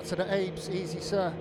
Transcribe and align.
to 0.00 0.16
the 0.16 0.34
Abes, 0.34 0.70
easy 0.70 1.00
sir. 1.00 1.34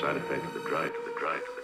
Side 0.00 0.16
effect 0.16 0.44
of 0.44 0.52
the 0.54 0.60
drive 0.68 0.92
to 0.92 1.00
the 1.04 1.18
drive 1.18 1.44
to 1.44 1.50
the 1.56 1.63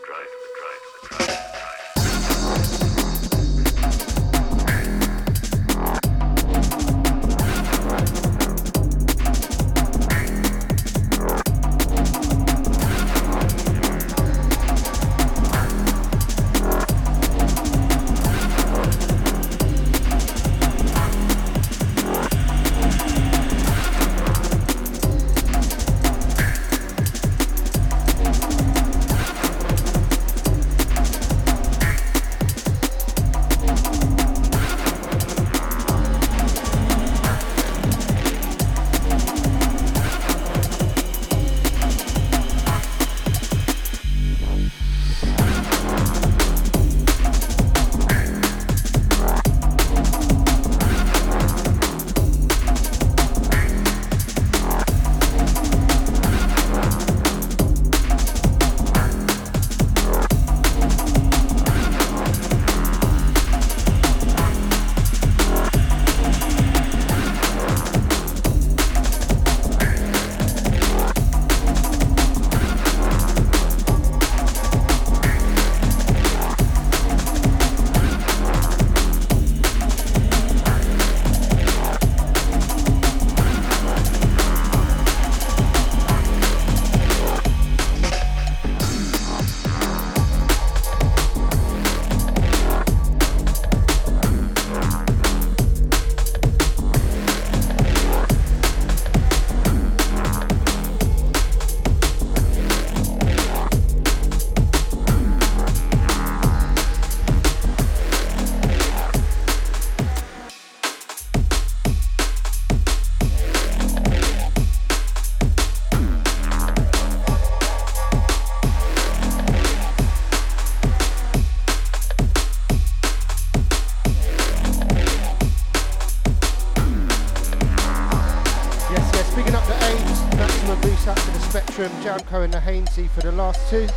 Spectrum, 132.20 132.42
and 132.42 132.52
the 132.52 132.58
Hainsey 132.58 133.08
for 133.08 133.22
the 133.22 133.32
last 133.32 133.70
two. 133.70 133.88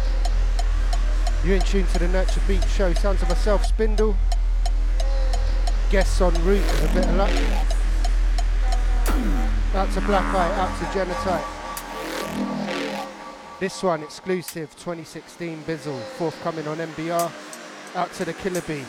You're 1.46 1.58
in 1.58 1.62
tune 1.62 1.86
to 1.88 2.00
the 2.00 2.08
Nurture 2.08 2.42
Beat 2.48 2.64
show. 2.70 2.94
Sounds 2.94 3.22
of 3.22 3.28
myself, 3.28 3.66
Spindall. 3.66 4.16
Guests 5.90 6.22
on 6.22 6.34
route 6.46 6.62
with 6.62 6.92
a 6.92 6.94
bit 6.94 7.06
of 7.06 7.16
luck. 7.16 7.32
Out 9.76 9.92
to 9.94 10.02
Black 10.02 10.24
Eye, 10.34 10.52
out 10.60 10.80
to 10.80 10.86
Genotype. 10.98 11.46
This 13.60 13.84
one 13.84 14.04
exclusive 14.04 14.72
2016 14.78 15.64
Bizzle, 15.64 16.02
forthcoming 16.18 16.68
on 16.68 16.78
MBR. 16.78 17.32
Out 17.96 18.14
to 18.14 18.26
the 18.26 18.34
Killer 18.34 18.62
Bee, 18.62 18.86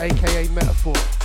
aka 0.00 0.48
Metaphor. 0.48 1.17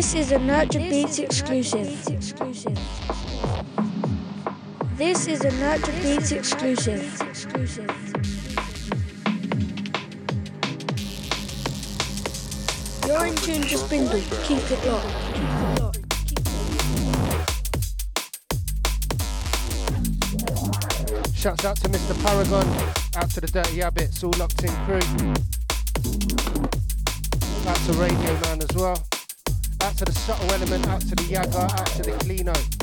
This 0.00 0.14
is 0.14 0.32
a 0.32 0.38
Nurtured 0.38 0.80
Beatz 0.84 1.18
exclusive. 1.18 1.86
This 4.96 5.28
is 5.28 5.44
a 5.44 5.50
Nurtured 5.58 5.94
Beatz 5.96 6.32
exclusive. 6.32 7.04
You're 13.06 13.26
in 13.26 13.34
tune 13.36 13.60
to 13.60 13.76
Spindall. 13.76 14.22
Keep 14.44 14.70
it 14.70 14.86
locked. 14.86 15.06
Shouts 21.36 21.64
out 21.66 21.76
to 21.76 21.88
Mr. 21.90 22.14
Paragon, 22.24 22.66
out 23.16 23.30
to 23.32 23.40
the 23.42 23.48
Dirty 23.48 23.80
Habits, 23.80 24.24
all 24.24 24.32
locked 24.38 24.64
in 24.64 24.70
crew. 24.86 24.96
Out 27.68 27.76
to 27.76 27.92
Radio 27.92 28.40
Man 28.40 28.62
as 28.62 28.74
well. 28.74 29.09
To 30.00 30.06
the 30.06 30.12
Subtle 30.12 30.50
Element, 30.52 30.88
out 30.88 31.02
to 31.02 31.14
the 31.14 31.24
Yaga, 31.24 31.58
out 31.58 31.86
to 31.88 32.02
the 32.02 32.12
Cleano. 32.12 32.79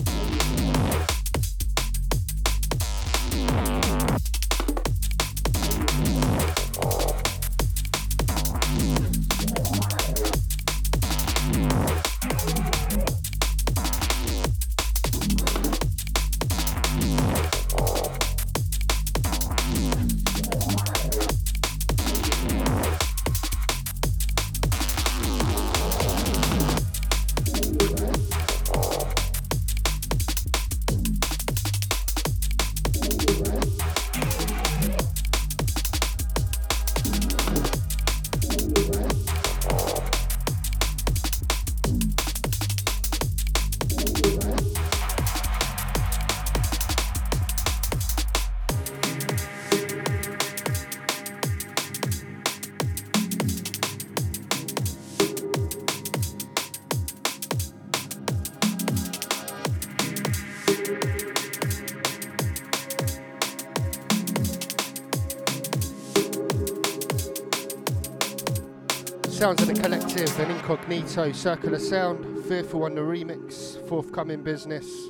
Incognito, 70.70 71.32
Circular 71.32 71.80
Sound, 71.80 72.44
Fearful 72.44 72.84
on 72.84 72.96
the 72.96 73.00
remix, 73.00 73.78
forthcoming 73.88 74.44
business. 74.44 75.07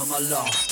Of 0.00 0.10
my 0.10 0.18
laughter. 0.18 0.67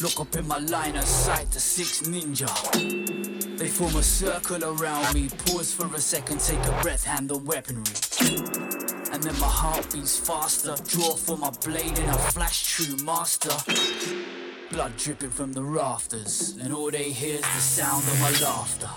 Look 0.00 0.20
up 0.20 0.36
in 0.36 0.46
my 0.46 0.58
line 0.58 0.96
of 0.96 1.04
sight, 1.04 1.50
the 1.50 1.60
six 1.60 2.02
ninja. 2.02 2.48
They 3.58 3.68
form 3.68 3.96
a 3.96 4.02
circle 4.02 4.64
around 4.64 5.14
me, 5.14 5.28
pause 5.46 5.74
for 5.74 5.92
a 5.94 6.00
second, 6.00 6.40
take 6.40 6.64
a 6.64 6.82
breath, 6.82 7.04
handle 7.04 7.40
weaponry. 7.40 7.94
And 9.12 9.22
then 9.22 9.38
my 9.40 9.48
heart 9.48 9.92
beats 9.92 10.16
faster. 10.18 10.76
Draw 10.86 11.16
for 11.16 11.36
my 11.36 11.50
blade 11.64 11.98
and 11.98 12.10
I 12.10 12.16
flash 12.30 12.64
true 12.74 12.96
master. 13.04 13.50
Blood 14.70 14.96
dripping 14.96 15.30
from 15.30 15.52
the 15.52 15.62
rafters, 15.62 16.56
and 16.60 16.72
all 16.72 16.90
they 16.90 17.10
hear 17.10 17.36
is 17.36 17.40
the 17.40 17.60
sound 17.60 18.04
of 18.04 18.20
my 18.20 18.30
laughter. 18.46 18.87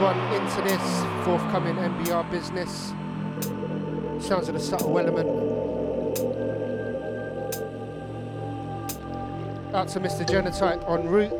One 0.00 0.18
into 0.32 0.62
this 0.62 0.80
forthcoming 1.26 1.76
MBR 1.76 2.30
business. 2.30 2.94
Sounds 4.26 4.48
of 4.48 4.54
the 4.54 4.60
subtle 4.60 4.98
element. 4.98 5.28
Out 9.74 9.88
to 9.88 10.00
Mr. 10.00 10.26
Genotype 10.26 10.88
en 10.88 11.06
route. 11.06 11.32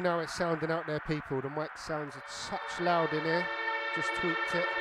Me 0.00 0.04
know 0.08 0.16
how 0.16 0.20
it's 0.20 0.34
sounding 0.34 0.70
out 0.70 0.86
there, 0.86 1.00
people. 1.00 1.42
The 1.42 1.50
mic 1.50 1.76
sounds 1.76 2.14
a 2.16 2.22
touch 2.48 2.80
loud 2.80 3.12
in 3.12 3.22
here. 3.22 3.46
Just 3.94 4.08
tweaked 4.14 4.54
it. 4.54 4.79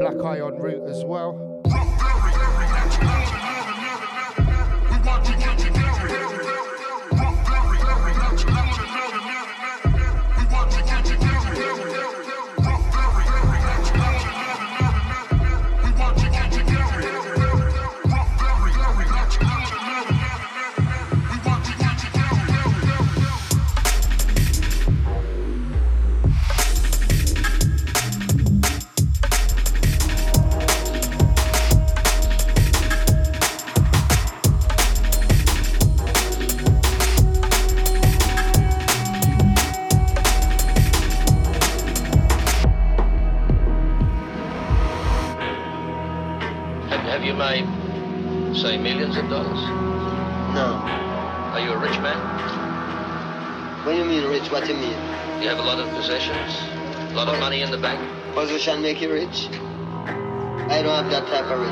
Blackeye 0.00 0.40
on 0.40 0.56
route 0.56 0.88
as 0.88 1.04
well. 1.04 1.46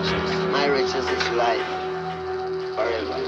riches. 0.05 0.53
My 0.53 0.67
riches 0.67 1.07
is 1.07 1.29
life 1.31 1.67
forever. 2.75 3.21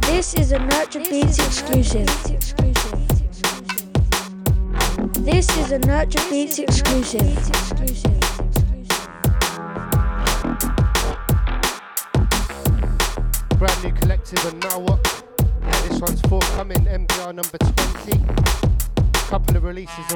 This 0.00 0.34
is 0.34 0.52
a 0.52 0.58
Nurtured 0.58 1.04
Beatz 1.04 1.38
exclusive. 1.38 2.06
This 5.24 5.56
is 5.58 5.72
a 5.72 5.78
Nurtured 5.80 6.22
Beatz 6.22 6.58
exclusive. 6.58 7.20
Brand 13.58 13.84
new 13.84 13.92
collective 13.92 14.44
and 14.46 14.62
now 14.62 14.78
what? 14.80 15.24
Yeah, 15.62 15.88
this 15.88 16.00
one's 16.00 16.20
forthcoming, 16.22 16.84
MBR 16.86 17.34
number 17.34 17.58
20. 17.58 18.24
Couple 19.28 19.56
of 19.56 19.64
releases 19.64 20.12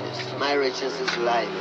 riches. 0.00 0.34
My 0.40 0.54
riches 0.54 0.92
is 1.00 1.16
life. 1.18 1.53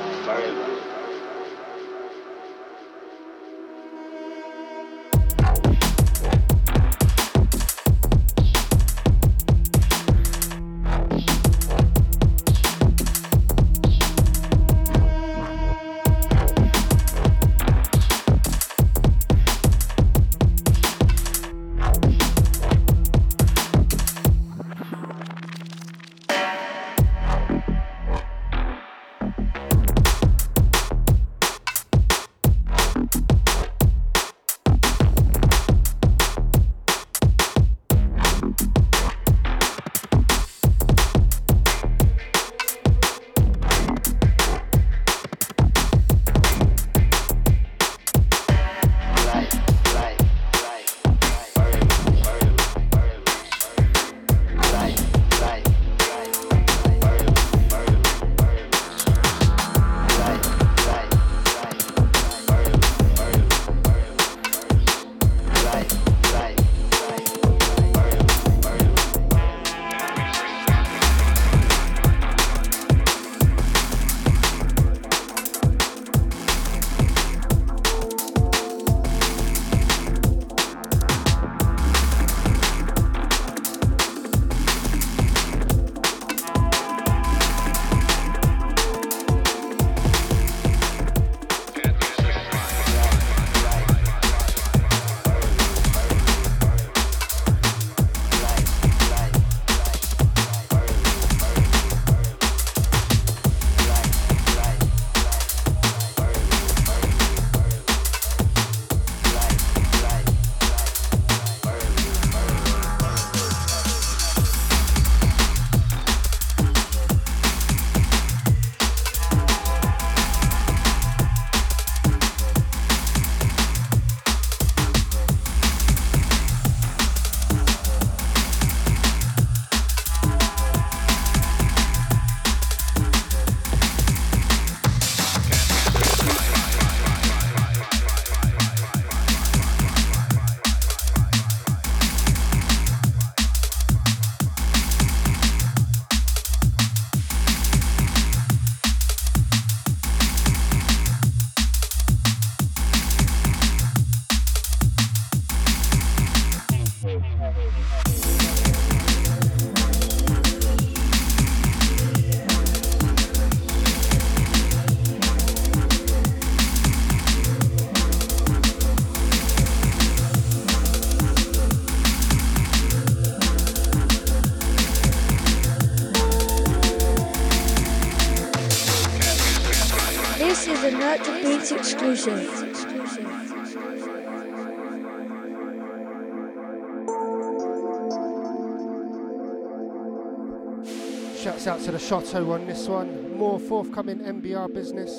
Shotto 192.09 192.51
on 192.51 192.67
this 192.67 192.89
one. 192.89 193.37
More 193.37 193.57
forthcoming 193.57 194.19
MBR 194.19 194.73
business. 194.73 195.11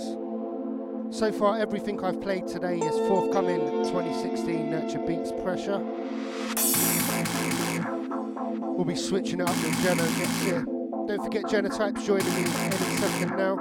So 1.10 1.32
far, 1.32 1.58
everything 1.58 2.04
I've 2.04 2.20
played 2.20 2.46
today 2.46 2.76
is 2.78 3.08
forthcoming 3.08 3.58
2016 3.84 4.70
Nurtured 4.70 5.00
Beatz 5.06 5.32
Pressure. 5.42 5.78
We'll 8.76 8.84
be 8.84 8.96
switching 8.96 9.40
it 9.40 9.48
up 9.48 9.56
when 9.56 9.72
Jenna 9.82 10.02
next 10.18 10.44
year. 10.44 10.62
Don't 11.08 11.24
forget 11.24 11.44
Genotype's 11.44 12.04
joining 12.06 12.34
me 12.34 12.50
any 12.60 12.76
second 12.98 13.30
now. 13.38 13.56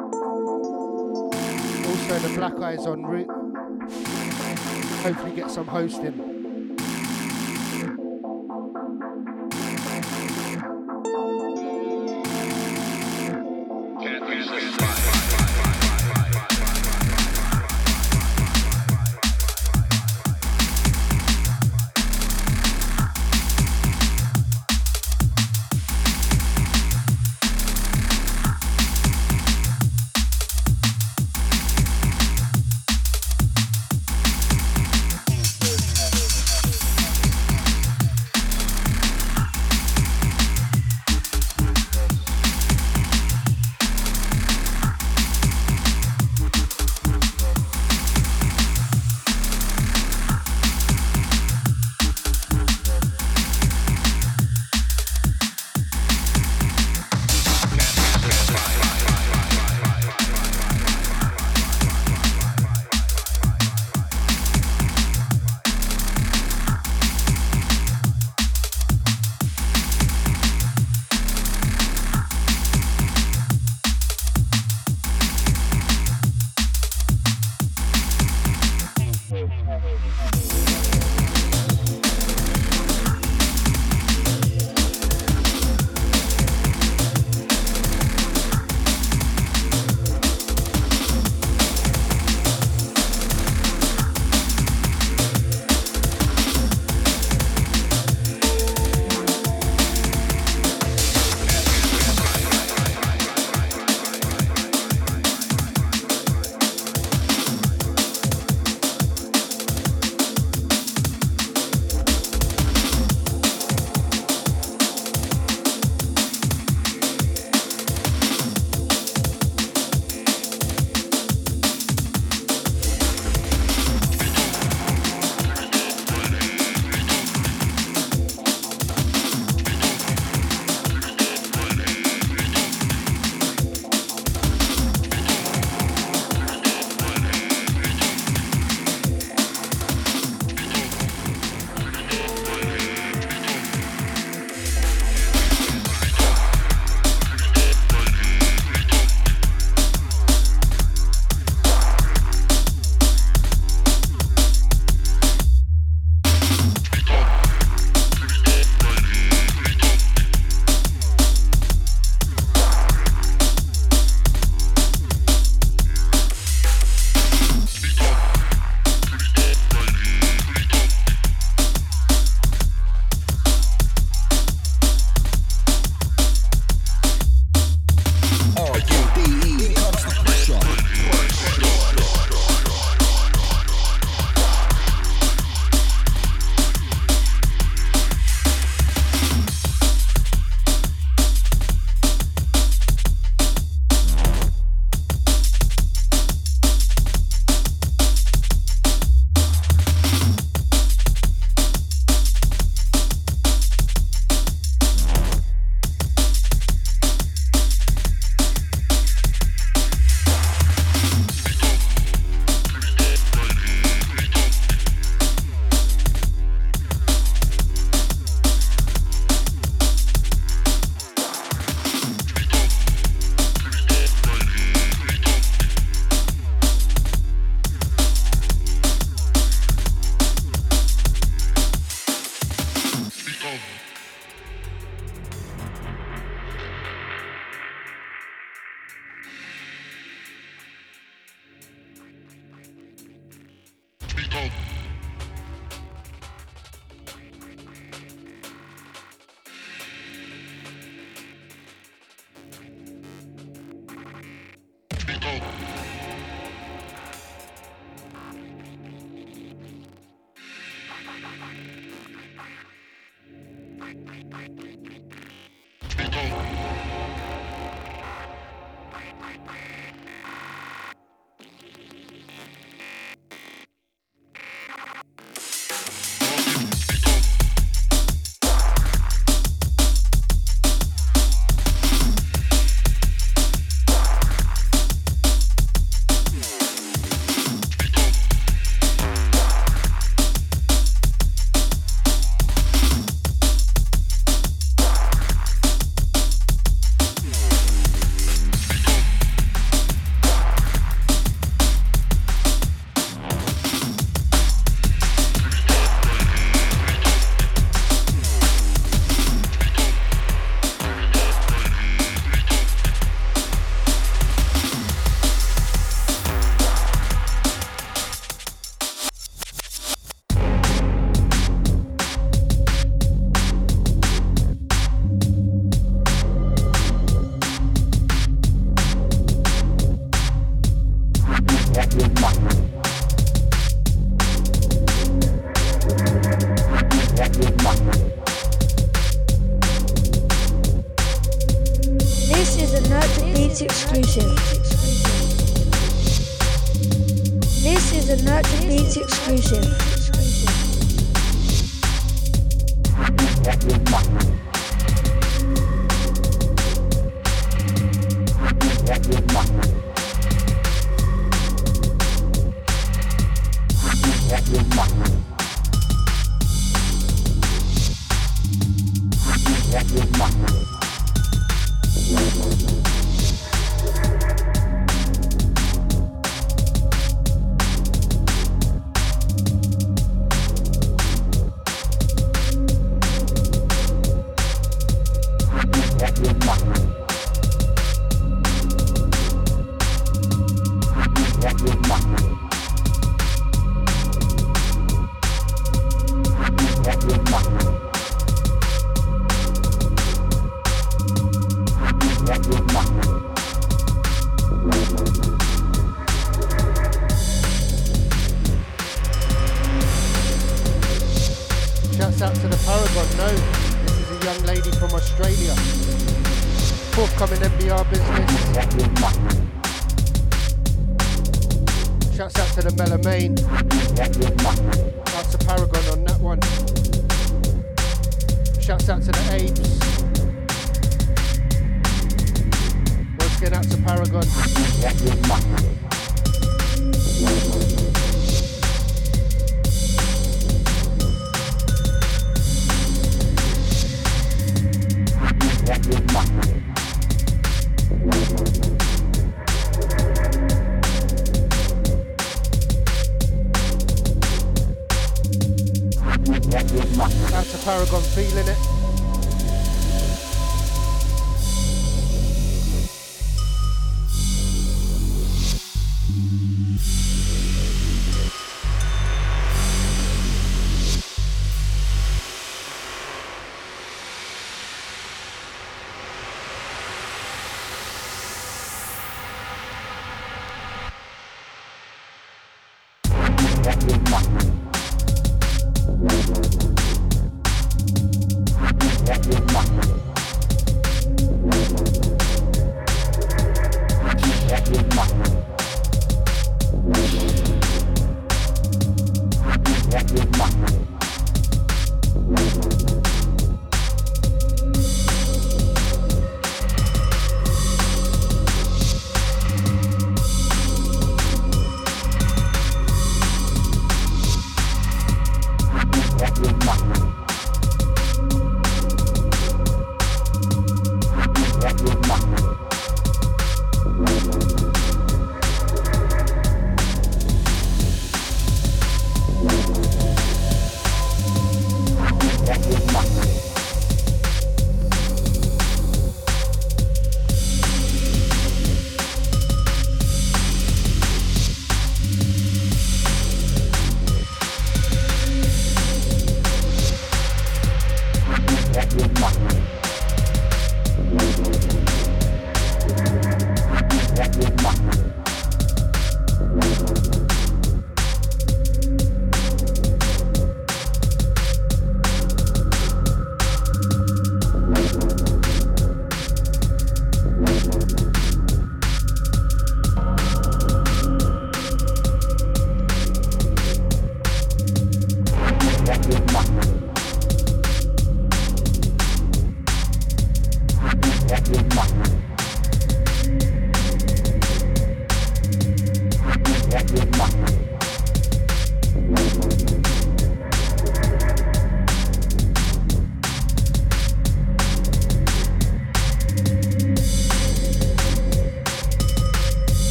Also, 1.88 2.20
the 2.28 2.36
Blackeye's 2.36 2.86
on 2.86 3.04
route. 3.04 3.30
Hopefully, 5.02 5.34
get 5.34 5.50
some 5.50 5.66
hosting. 5.66 6.33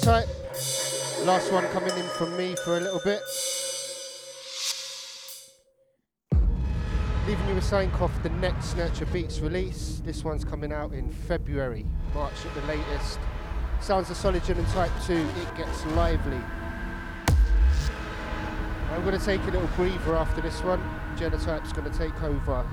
Genotype. 0.00 1.26
Last 1.26 1.52
one 1.52 1.66
coming 1.68 1.96
in 1.96 2.06
from 2.10 2.36
me 2.36 2.54
for 2.64 2.78
a 2.78 2.80
little 2.80 3.00
bit. 3.04 3.20
Leaving 7.26 7.48
you 7.48 7.54
with 7.54 7.64
Sainkoff, 7.64 8.22
the 8.22 8.30
next 8.30 8.76
Nurtured 8.76 9.08
Beatz 9.08 9.42
release. 9.42 10.00
This 10.04 10.24
one's 10.24 10.44
coming 10.44 10.72
out 10.72 10.92
in 10.92 11.10
February, 11.12 11.86
March 12.14 12.32
at 12.46 12.54
the 12.54 12.62
latest. 12.66 13.18
Sounds 13.80 14.10
of 14.10 14.16
Solid 14.16 14.42
Type 14.42 14.90
2, 15.06 15.12
it 15.12 15.56
gets 15.56 15.86
lively. 15.86 16.40
I'm 18.90 19.04
going 19.04 19.18
to 19.18 19.24
take 19.24 19.42
a 19.42 19.50
little 19.50 19.68
breather 19.76 20.16
after 20.16 20.40
this 20.40 20.62
one. 20.62 20.82
Genotype's 21.16 21.72
going 21.72 21.90
to 21.90 21.96
take 21.96 22.22
over. 22.22 22.66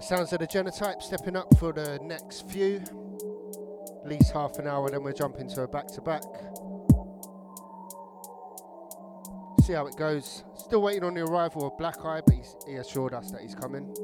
Sounds 0.00 0.32
of 0.32 0.38
the 0.40 0.46
genotype 0.46 1.02
stepping 1.02 1.36
up 1.36 1.46
for 1.58 1.72
the 1.72 1.98
next 2.02 2.48
few. 2.48 2.82
At 4.04 4.08
least 4.08 4.32
half 4.32 4.58
an 4.58 4.66
hour, 4.66 4.90
then 4.90 5.02
we'll 5.02 5.12
jump 5.12 5.36
into 5.38 5.62
a 5.62 5.68
back 5.68 5.86
to 5.88 6.00
back. 6.00 6.22
See 9.64 9.74
how 9.74 9.86
it 9.86 9.96
goes. 9.96 10.44
Still 10.56 10.82
waiting 10.82 11.04
on 11.04 11.14
the 11.14 11.20
arrival 11.20 11.66
of 11.66 11.76
Blackeye, 11.78 12.22
but 12.24 12.34
he 12.66 12.74
assured 12.74 13.14
us 13.14 13.30
that 13.30 13.42
he's 13.42 13.54
coming. 13.54 13.94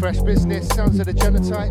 Fresh 0.00 0.20
Business, 0.22 0.66
Sounds 0.68 0.98
of 0.98 1.04
the 1.04 1.12
Genotype. 1.12 1.68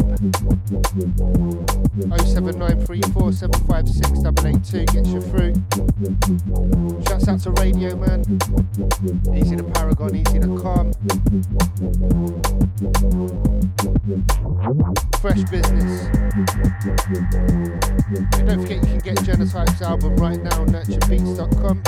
07934756882 2.10 4.86
gets 4.94 5.10
you 5.10 5.20
through. 5.20 5.56
Shouts 7.08 7.28
out 7.28 7.40
to 7.40 7.50
Radio 7.60 7.96
Man. 7.96 8.24
Easy 9.36 9.56
to 9.56 9.64
Paragon, 9.64 10.16
easy 10.16 10.38
to 10.38 10.56
Calm. 10.62 10.94
Fresh 15.20 15.42
Business. 15.50 16.06
And 18.38 18.48
don't 18.48 18.62
forget 18.62 18.78
you 18.78 18.86
can 18.86 19.00
get 19.00 19.18
Genotype's 19.26 19.82
album 19.82 20.16
right 20.18 20.40
now 20.40 20.62
on 20.62 20.68
nurturebeats.com. 20.68 21.82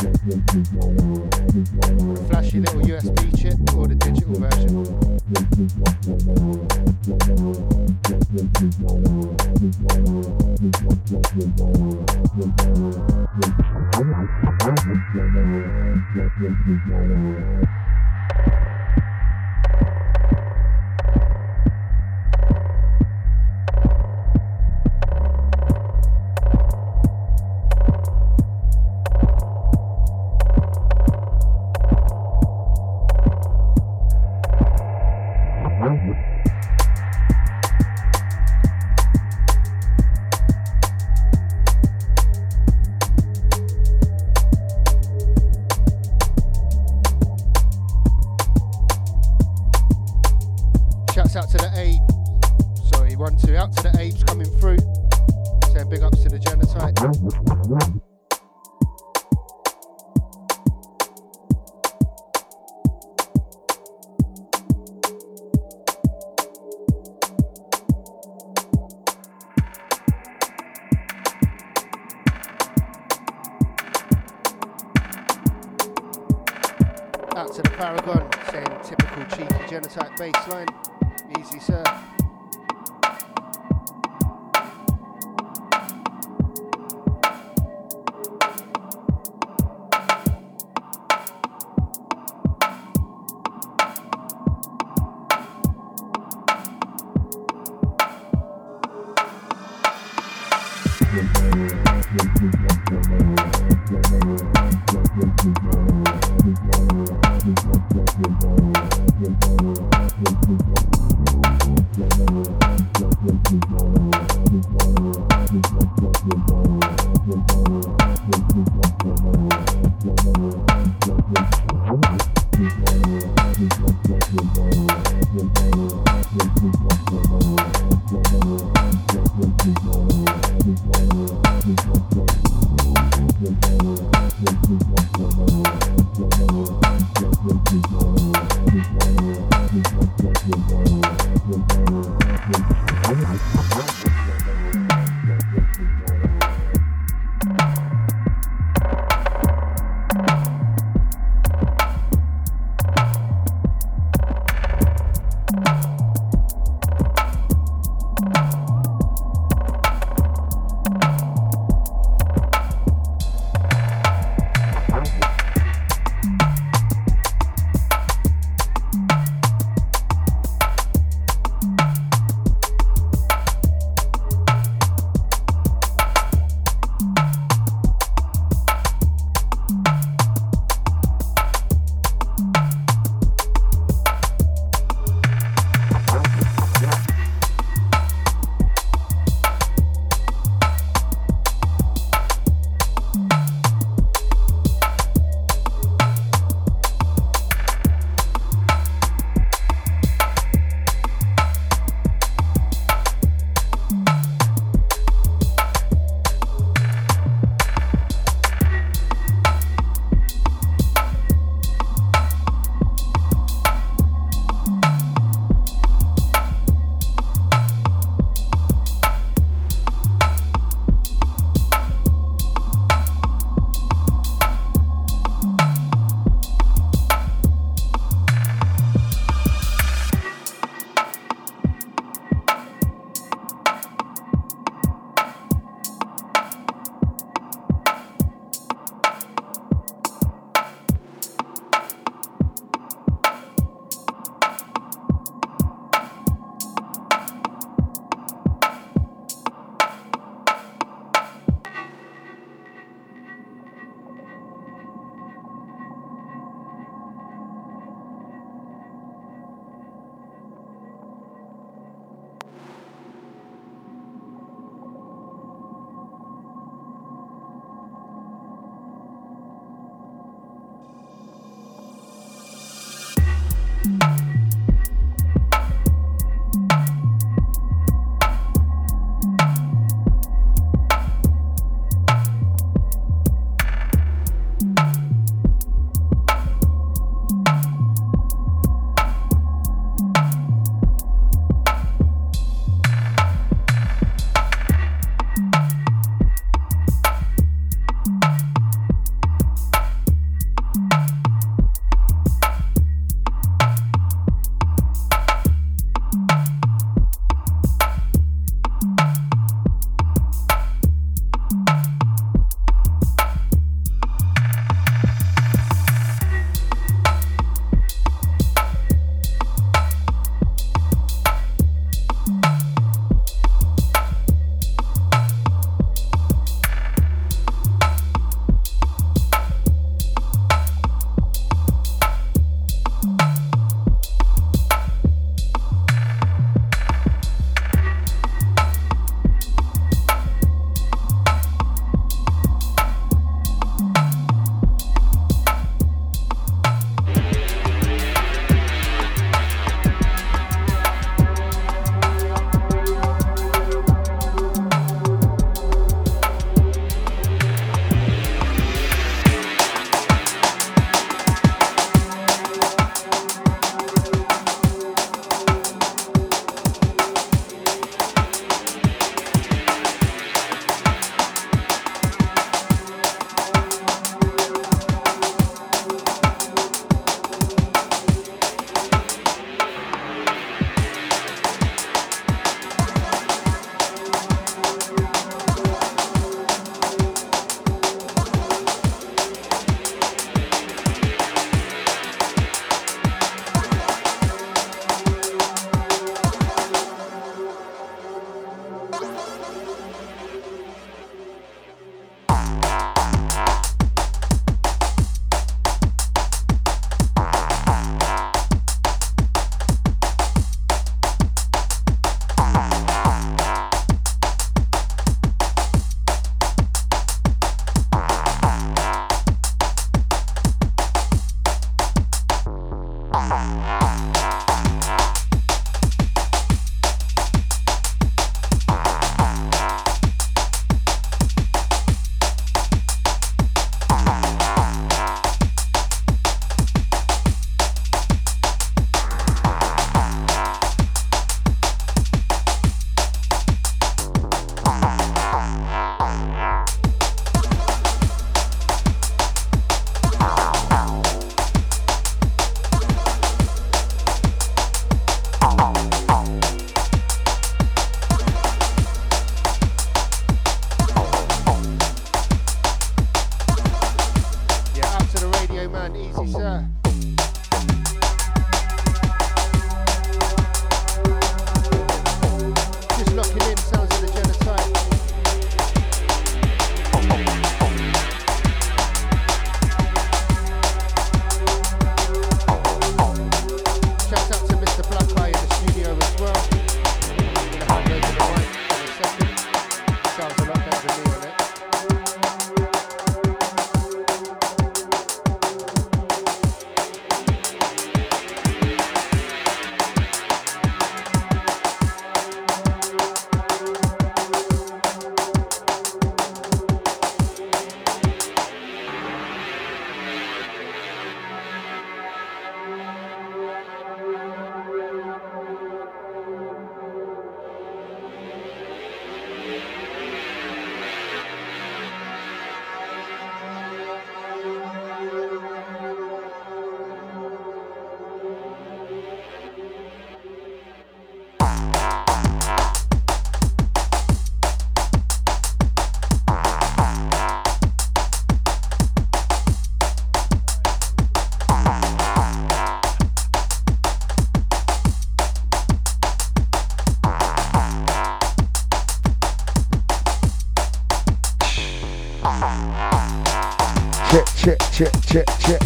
check, 555.12 555.26
check. 555.40 555.62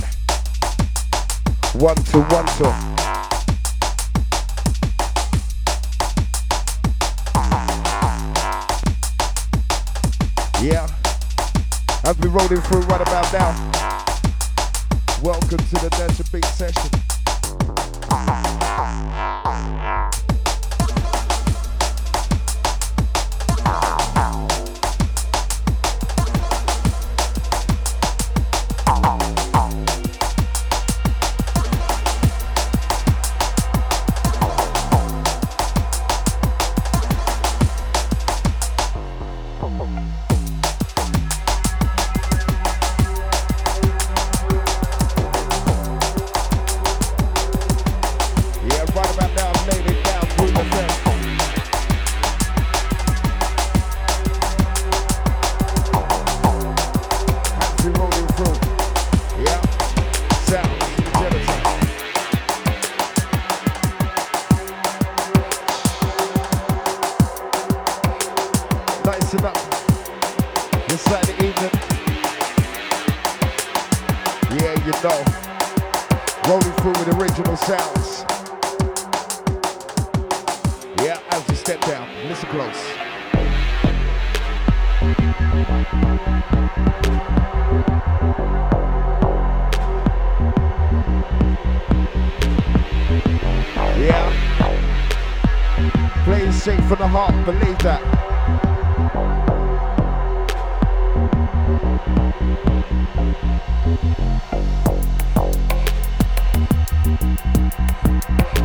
One 1.76 1.96
to 1.96 2.22
one 2.22 2.46
to. 2.58 2.85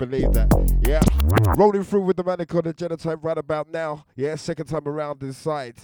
believe 0.00 0.32
that. 0.32 0.48
Yeah. 0.86 1.02
Rolling 1.56 1.84
through 1.84 2.02
with 2.02 2.16
the 2.16 2.24
manic 2.24 2.54
on 2.54 2.62
the 2.62 2.74
genotype 2.74 3.22
right 3.22 3.38
about 3.38 3.70
now. 3.70 4.04
Yeah, 4.16 4.34
second 4.36 4.66
time 4.66 4.88
around 4.88 5.22
inside. 5.22 5.76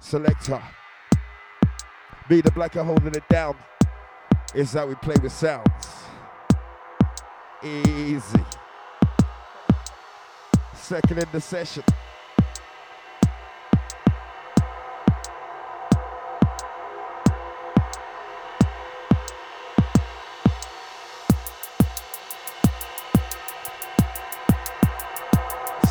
Selector. 0.00 0.62
Be 2.28 2.40
the 2.40 2.50
Blackeye 2.50 2.84
holding 2.84 3.14
it 3.14 3.28
down. 3.28 3.56
Is 4.54 4.72
how 4.72 4.86
we 4.86 4.94
play 4.96 5.14
with 5.22 5.32
sounds. 5.32 5.68
Easy. 7.62 8.44
Second 10.74 11.18
in 11.18 11.28
the 11.32 11.40
session. 11.40 11.82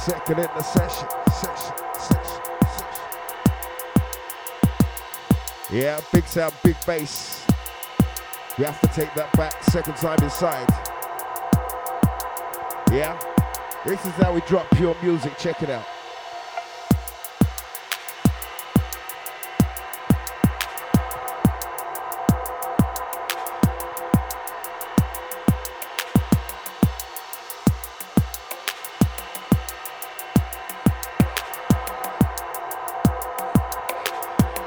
Second 0.06 0.40
in 0.40 0.50
the 0.54 0.62
session, 0.62 1.08
session, 1.32 1.76
session, 1.94 2.42
session. 2.66 3.02
Yeah, 5.72 6.02
big 6.12 6.28
sound, 6.28 6.54
big 6.62 6.76
bass. 6.86 7.46
We 8.58 8.66
have 8.66 8.82
to 8.82 8.88
take 8.88 9.14
that 9.14 9.32
back. 9.38 9.64
Second 9.64 9.96
time 9.96 10.22
inside. 10.22 10.68
Yeah, 12.92 13.18
this 13.86 14.06
is 14.06 14.12
how 14.16 14.34
we 14.34 14.42
drop 14.42 14.70
pure 14.72 14.94
music. 15.02 15.38
Check 15.38 15.64
it 15.64 15.70
out. 15.70 15.86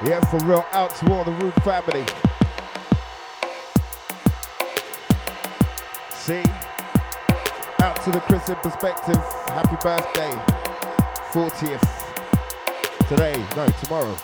For 0.07 0.39
real 0.45 0.65
out 0.71 0.95
to 0.97 1.13
all 1.13 1.25
the 1.25 1.33
Rude 1.33 1.53
family. 1.65 2.07
See? 6.13 6.45
Out 7.81 8.01
to 8.05 8.13
the 8.13 8.21
Chris 8.21 8.49
in 8.49 8.55
perspective. 8.57 9.17
Happy 9.49 9.75
birthday. 9.83 10.31
40th. 11.33 13.09
Today, 13.09 13.45
no, 13.57 13.67
tomorrow. 13.83 14.17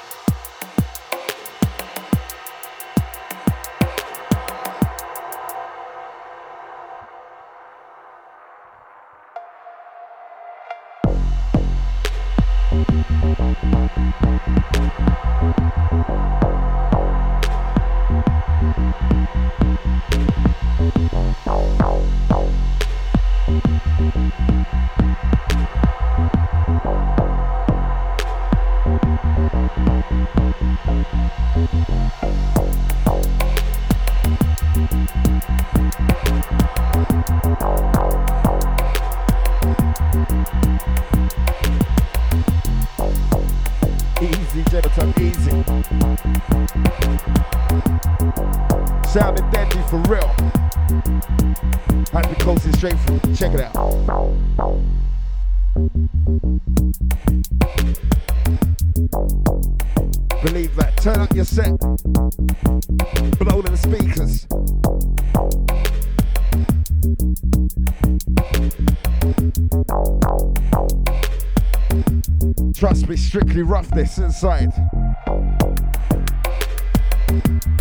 Strictly 73.33 73.63
roughness 73.63 74.19
inside. 74.19 74.71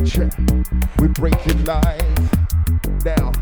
check. 0.05 0.31
We 0.97 1.09
breaking 1.09 1.65
live 1.65 3.03
now. 3.03 3.33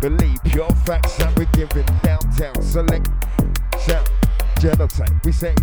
Believe 0.00 0.38
pure 0.44 0.70
facts 0.86 1.18
that 1.18 1.34
we're 1.36 1.44
giving 1.52 1.84
downtown. 2.02 2.62
Select 2.62 3.08
sound 3.80 4.08
genotype. 4.56 5.22
We 5.22 5.32
say 5.32 5.54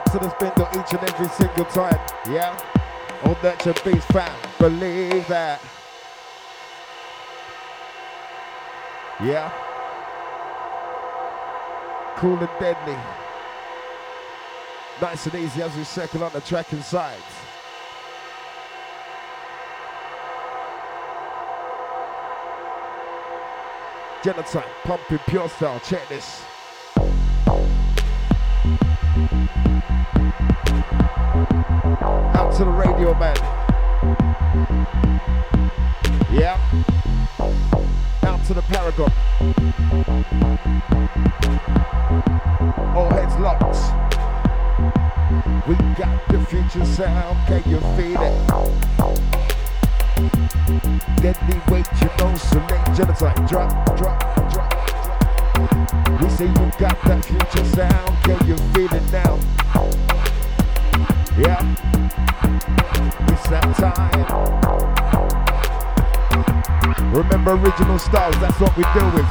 Out 0.00 0.12
to 0.12 0.18
the 0.18 0.30
Spindall 0.30 0.68
each 0.80 0.92
and 0.98 1.10
every 1.10 1.28
single 1.28 1.64
time. 1.66 1.98
Yeah. 2.26 2.58
On 3.24 3.36
Nurtured 3.42 3.76
Beatz 3.76 4.02
fam. 4.04 4.34
Believe 4.58 5.28
that. 5.28 5.60
Yeah. 9.22 9.52
Cool 12.16 12.38
and 12.38 12.48
deadly. 12.58 12.96
Nice 15.02 15.26
and 15.26 15.34
easy 15.34 15.62
as 15.62 15.76
we 15.76 15.84
circle 15.84 16.24
on 16.24 16.32
the 16.32 16.40
track 16.40 16.72
inside. 16.72 17.18
Genotype, 24.22 24.64
pumping 24.84 25.18
pure 25.26 25.48
style. 25.50 25.80
Check 25.80 26.08
this. 26.08 26.42
To 32.60 32.66
the 32.66 32.72
radio 32.72 33.14
man. 33.14 33.36
Yeah. 36.30 36.60
Out 38.24 38.44
to 38.44 38.52
the 38.52 38.60
Paragon. 38.60 39.10
All 42.94 43.08
heads 43.08 43.34
locked. 43.38 43.62
We 45.66 45.74
got 45.96 46.28
the 46.28 46.44
future 46.50 46.84
sound. 46.84 47.38
Can 47.46 47.62
you 47.70 47.80
feel 47.96 48.20
it? 48.20 48.36
Deadly 51.22 51.60
weight, 51.72 51.88
you 52.02 52.10
know, 52.18 52.34
select. 52.36 52.94
Drop, 52.94 53.48
drop, 53.48 53.96
drop, 53.96 54.18
drop. 54.52 54.70
We 56.20 56.28
say 56.28 56.48
you 56.48 56.70
got 56.78 57.00
that 57.04 57.24
future 57.24 57.64
sound. 57.64 58.22
Can 58.24 58.46
you 58.46 58.56
feel 58.74 58.92
it 58.94 59.10
now? 59.10 59.38
Yeah. 61.38 61.89
It's 63.02 63.48
that 63.48 63.64
time. 63.76 64.10
Remember 67.14 67.52
original 67.52 67.98
styles, 67.98 68.38
that's 68.40 68.60
what 68.60 68.76
we 68.76 68.82
deal 68.92 69.10
with. 69.14 69.26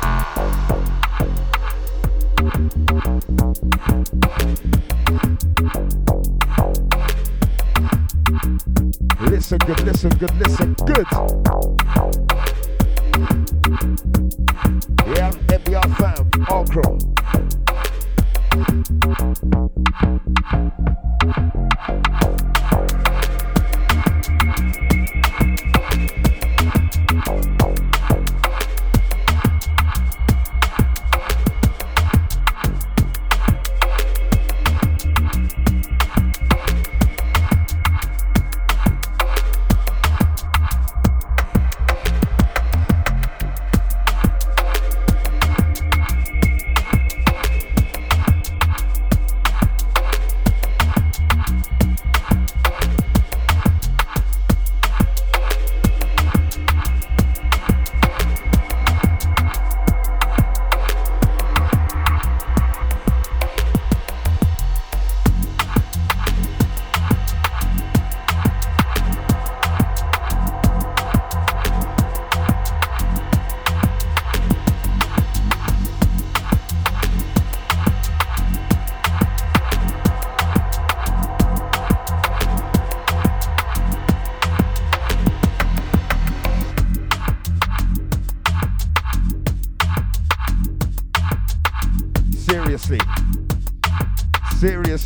Listen 9.30 9.58
good, 9.60 9.80
listen 9.86 10.10
good, 10.18 10.36
listen 10.40 10.74
good. 10.86 11.49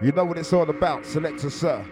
You 0.00 0.12
know 0.12 0.24
what 0.24 0.38
it's 0.38 0.54
all 0.54 0.70
about, 0.70 1.04
selector 1.04 1.50
sir. 1.50 1.84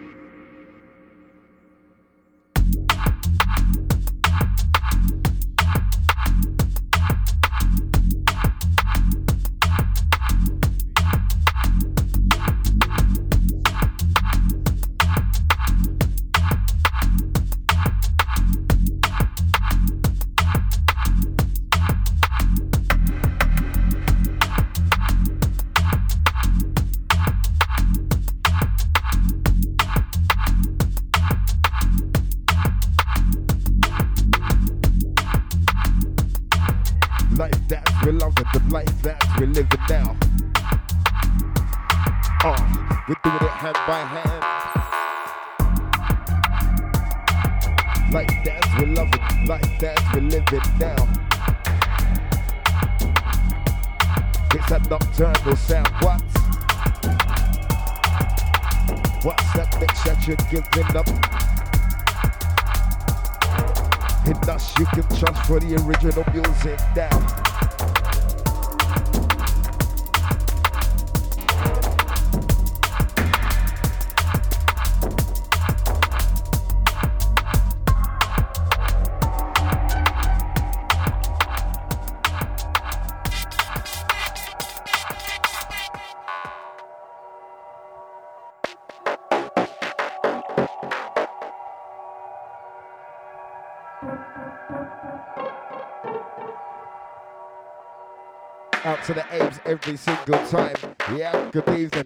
To 99.08 99.14
the 99.14 99.24
apes 99.42 99.58
every 99.64 99.96
single 99.96 100.38
time. 100.48 100.76
Yeah, 101.16 101.48
good 101.50 101.66
evening. 101.70 102.04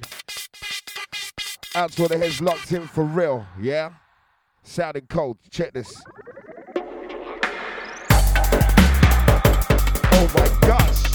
Out 1.75 1.91
to 1.93 2.07
the 2.07 2.17
heads 2.17 2.41
locked 2.41 2.71
in 2.71 2.87
for 2.87 3.03
real. 3.03 3.45
Yeah, 3.61 3.91
sounding 4.63 5.07
cold. 5.09 5.39
Check 5.51 5.73
this. 5.73 6.01
Oh 10.13 10.31
my 10.37 10.49
gosh. 10.61 11.12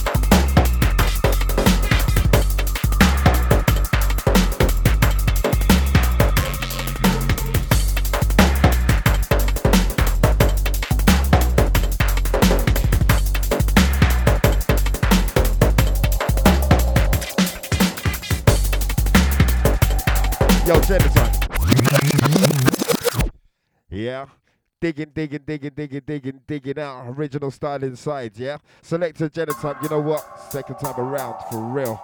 Digging, 24.79 25.09
digging, 25.15 25.41
digging, 25.43 25.71
digging, 25.75 26.01
digging, 26.05 26.41
digging 26.45 26.77
out 26.77 27.07
original 27.07 27.49
style 27.49 27.83
inside, 27.83 28.37
yeah? 28.37 28.57
Selector 28.83 29.27
Genotype, 29.27 29.81
you 29.81 29.89
know 29.89 29.99
what? 29.99 30.39
Second 30.51 30.75
time 30.75 30.99
around, 30.99 31.33
for 31.49 31.59
real. 31.63 31.99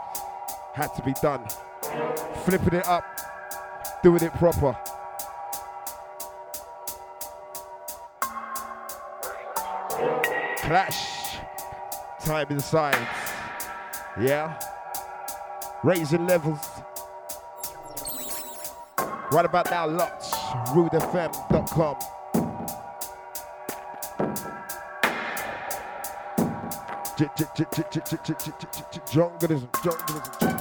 Had 0.74 0.88
to 0.96 1.04
be 1.04 1.14
done. 1.22 1.46
Flipping 2.46 2.80
it 2.80 2.88
up, 2.88 3.06
doing 4.02 4.24
it 4.24 4.34
proper. 4.34 4.76
Clash. 10.58 11.38
Time 12.26 12.48
inside. 12.50 13.08
Yeah? 14.20 14.60
Raising 15.84 16.26
levels. 16.26 16.68
Right 19.32 19.46
about 19.46 19.70
now, 19.70 19.86
locked. 19.86 20.24
RudeFM.com. 20.74 21.98
Jungleism, 27.24 27.70
jungleism, 29.14 29.70
jungleism. 29.82 30.54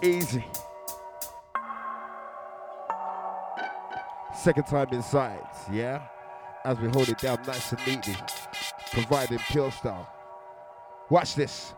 Easy. 0.00 0.44
Second 4.34 4.66
time 4.66 4.88
inside, 4.92 5.46
yeah? 5.70 6.00
As 6.64 6.78
we 6.78 6.88
hold 6.90 7.08
it 7.08 7.18
down 7.18 7.40
nice 7.44 7.72
and 7.72 7.86
neatly, 7.86 8.16
providing 8.92 9.38
pure 9.50 9.72
style. 9.72 10.08
Watch 11.10 11.34
this. 11.34 11.74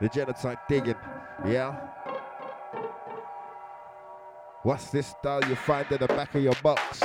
The 0.00 0.10
Genotype 0.10 0.58
digging, 0.68 0.96
yeah? 1.46 1.80
What's 4.64 4.90
this 4.90 5.06
style 5.06 5.40
you 5.48 5.56
find 5.56 5.90
in 5.90 5.98
the 5.98 6.08
back 6.08 6.34
of 6.34 6.42
your 6.42 6.54
box? 6.62 7.00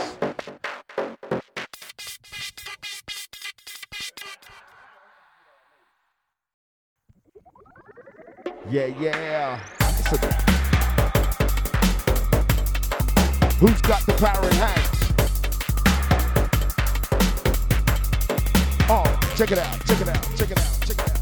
Yeah, 8.70 8.88
yeah. 8.88 10.59
Who's 13.60 13.82
got 13.82 14.06
the 14.06 14.14
power 14.14 14.46
in 14.48 14.56
hands? 14.56 15.12
Oh, 18.90 19.20
check 19.36 19.52
it 19.52 19.58
out, 19.58 19.86
check 19.86 20.00
it 20.00 20.08
out, 20.08 20.24
check 20.38 20.52
it 20.52 20.58
out, 20.58 20.80
check 20.80 20.90
it 20.92 21.00
out. 21.00 21.16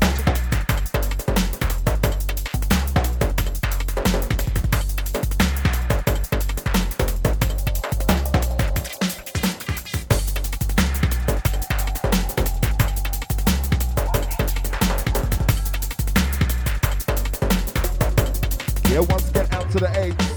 To 19.68 19.80
the 19.80 20.00
A's. 20.00 20.37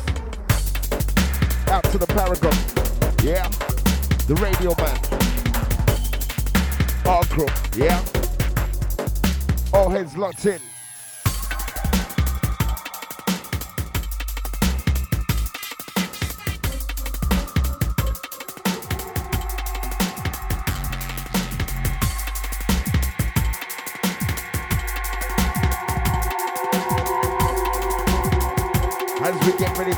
Out 1.70 1.84
to 1.84 1.98
the 1.98 2.06
Paragon. 2.06 2.52
Yeah. 3.22 3.48
The 4.26 4.34
radio 4.42 4.74
man. 4.76 4.98
All 7.06 7.22
crew. 7.24 7.46
Yeah. 7.76 8.02
All 9.72 9.88
heads 9.88 10.16
locked 10.16 10.46
in. 10.46 10.69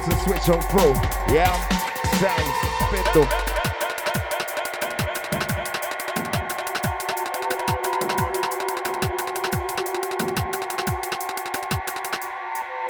To 0.02 0.10
switch 0.16 0.48
on 0.48 0.60
through. 0.62 0.94
Yeah, 1.32 1.54
sounds 2.18 2.56
Spindall. 2.82 3.28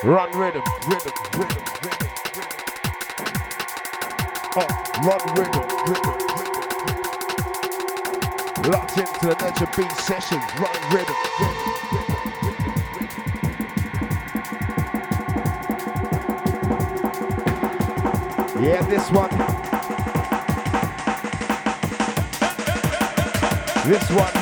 Run 0.02 0.30
rhythm, 0.32 0.62
rhythm, 0.88 1.12
rhythm, 1.36 1.64
rhythm, 1.82 2.08
rhythm. 2.34 2.58
Oh, 4.56 4.68
run 5.04 5.22
rhythm, 5.36 5.66
rhythm, 5.86 6.16
rhythm. 6.16 6.62
Locked 8.72 8.96
into 8.96 9.26
the 9.26 9.34
Nurture 9.38 9.70
Beat 9.76 9.92
sessions. 9.98 10.46
Run 10.58 10.76
rhythm, 10.90 11.18
rhythm, 11.40 11.71
Yeah, 18.62 18.80
this 18.82 19.10
one. 19.10 19.28
This 23.88 24.08
one. 24.12 24.36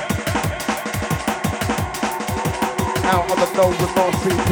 Out 3.06 3.30
on 3.30 3.38
the 3.38 3.48
No 3.56 3.70
Remorse 3.70 4.16
CP. 4.16 4.50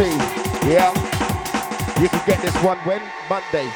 Yeah. 0.66 0.90
You 2.00 2.08
can 2.08 2.26
get 2.26 2.40
this 2.40 2.56
one 2.62 2.78
when? 2.78 3.02
Monday. 3.28 3.70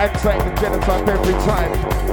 And 0.00 0.16
same 0.20 0.38
the 0.38 0.54
genotype 0.58 1.06
every 1.06 1.34
time. 1.44 2.03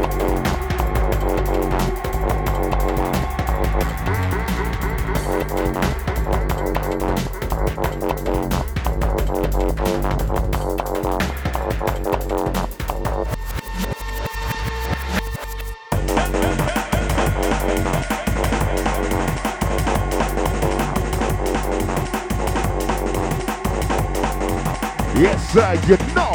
You 25.91 25.97
know. 26.15 26.31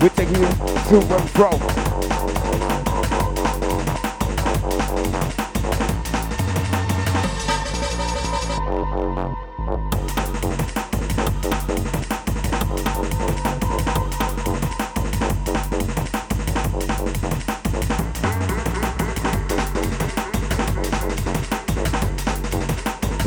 We're 0.00 0.08
taking 0.08 0.34
you 0.34 0.48
to 0.88 0.98
and 1.14 1.30
fro. 1.30 1.50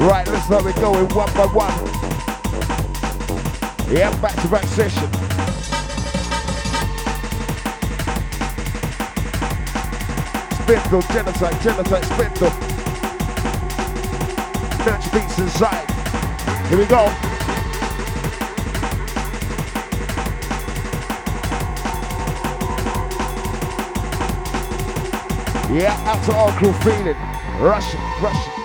Right, 0.06 0.28
let's 0.28 0.46
start 0.46 0.66
it 0.66 0.76
going 0.76 1.08
one 1.10 1.34
by 1.34 1.46
one. 1.54 1.89
Yeah, 3.92 4.16
back 4.22 4.36
to 4.44 4.48
back 4.48 4.66
session. 4.66 5.10
Spindall, 10.62 11.02
Genotype, 11.10 11.58
Genotype, 11.64 12.06
Spindall. 12.06 12.54
Nurtured 14.86 15.12
Beatz 15.12 15.40
inside. 15.40 15.90
Here 16.68 16.78
we 16.78 16.86
go. 16.86 17.06
Yeah, 25.74 25.96
out 26.06 26.24
to 26.26 26.34
all 26.34 26.52
crew 26.52 26.74
feeling. 26.74 27.18
Rushing, 27.60 28.00
rushing. 28.22 28.59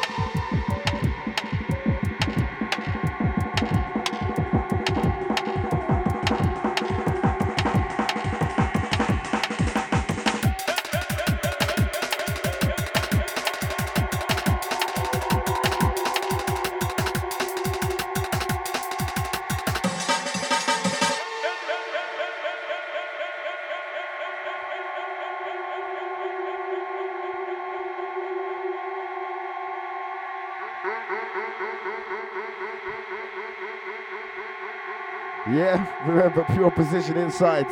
Remember 36.34 36.54
pure 36.54 36.70
position 36.72 37.16
inside. 37.16 37.66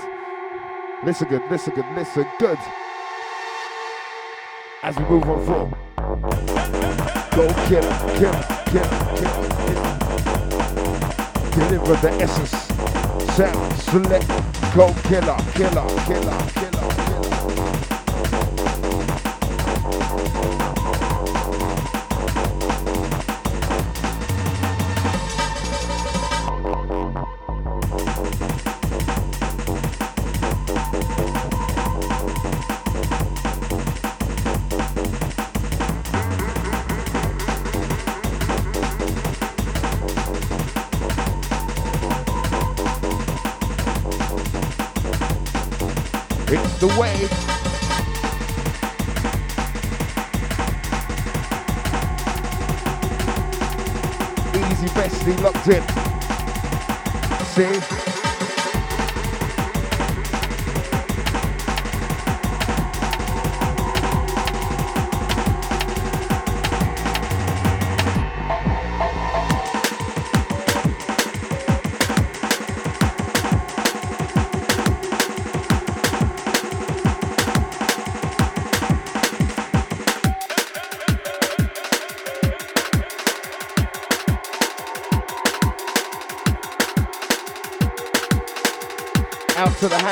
Listen 1.05 1.27
good, 1.29 1.43
listen 1.51 1.75
good, 1.75 1.85
listen 1.97 2.25
good. 2.39 2.59
As 4.85 4.97
we 4.97 5.05
move 5.05 5.29
on 5.29 5.45
through. 5.45 5.73
Go 7.35 7.49
kill, 7.67 7.83
kill, 8.19 8.39
kill, 8.71 8.89
kill, 9.17 9.35
kill. 9.67 9.83
Deliver 11.51 11.97
the 11.97 12.11
essence. 12.21 12.55
Sound, 13.35 13.73
select, 13.81 14.29
go 14.77 14.95
killer, 15.09 15.39
killer, 15.55 15.89
killer, 16.07 16.12
It's 46.55 46.79
the 46.81 46.87
way. 47.01 47.15
Easy 54.61 54.89
bestie 54.89 55.41
locked 55.41 55.69
in. 55.69 55.83
See? 57.55 58.02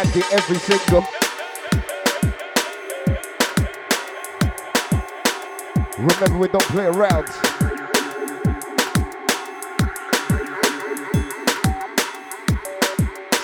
To 0.00 0.24
every 0.32 0.56
single. 0.56 1.04
Remember, 5.98 6.38
we 6.38 6.48
don't 6.48 6.64
play 6.64 6.86
around. 6.86 7.28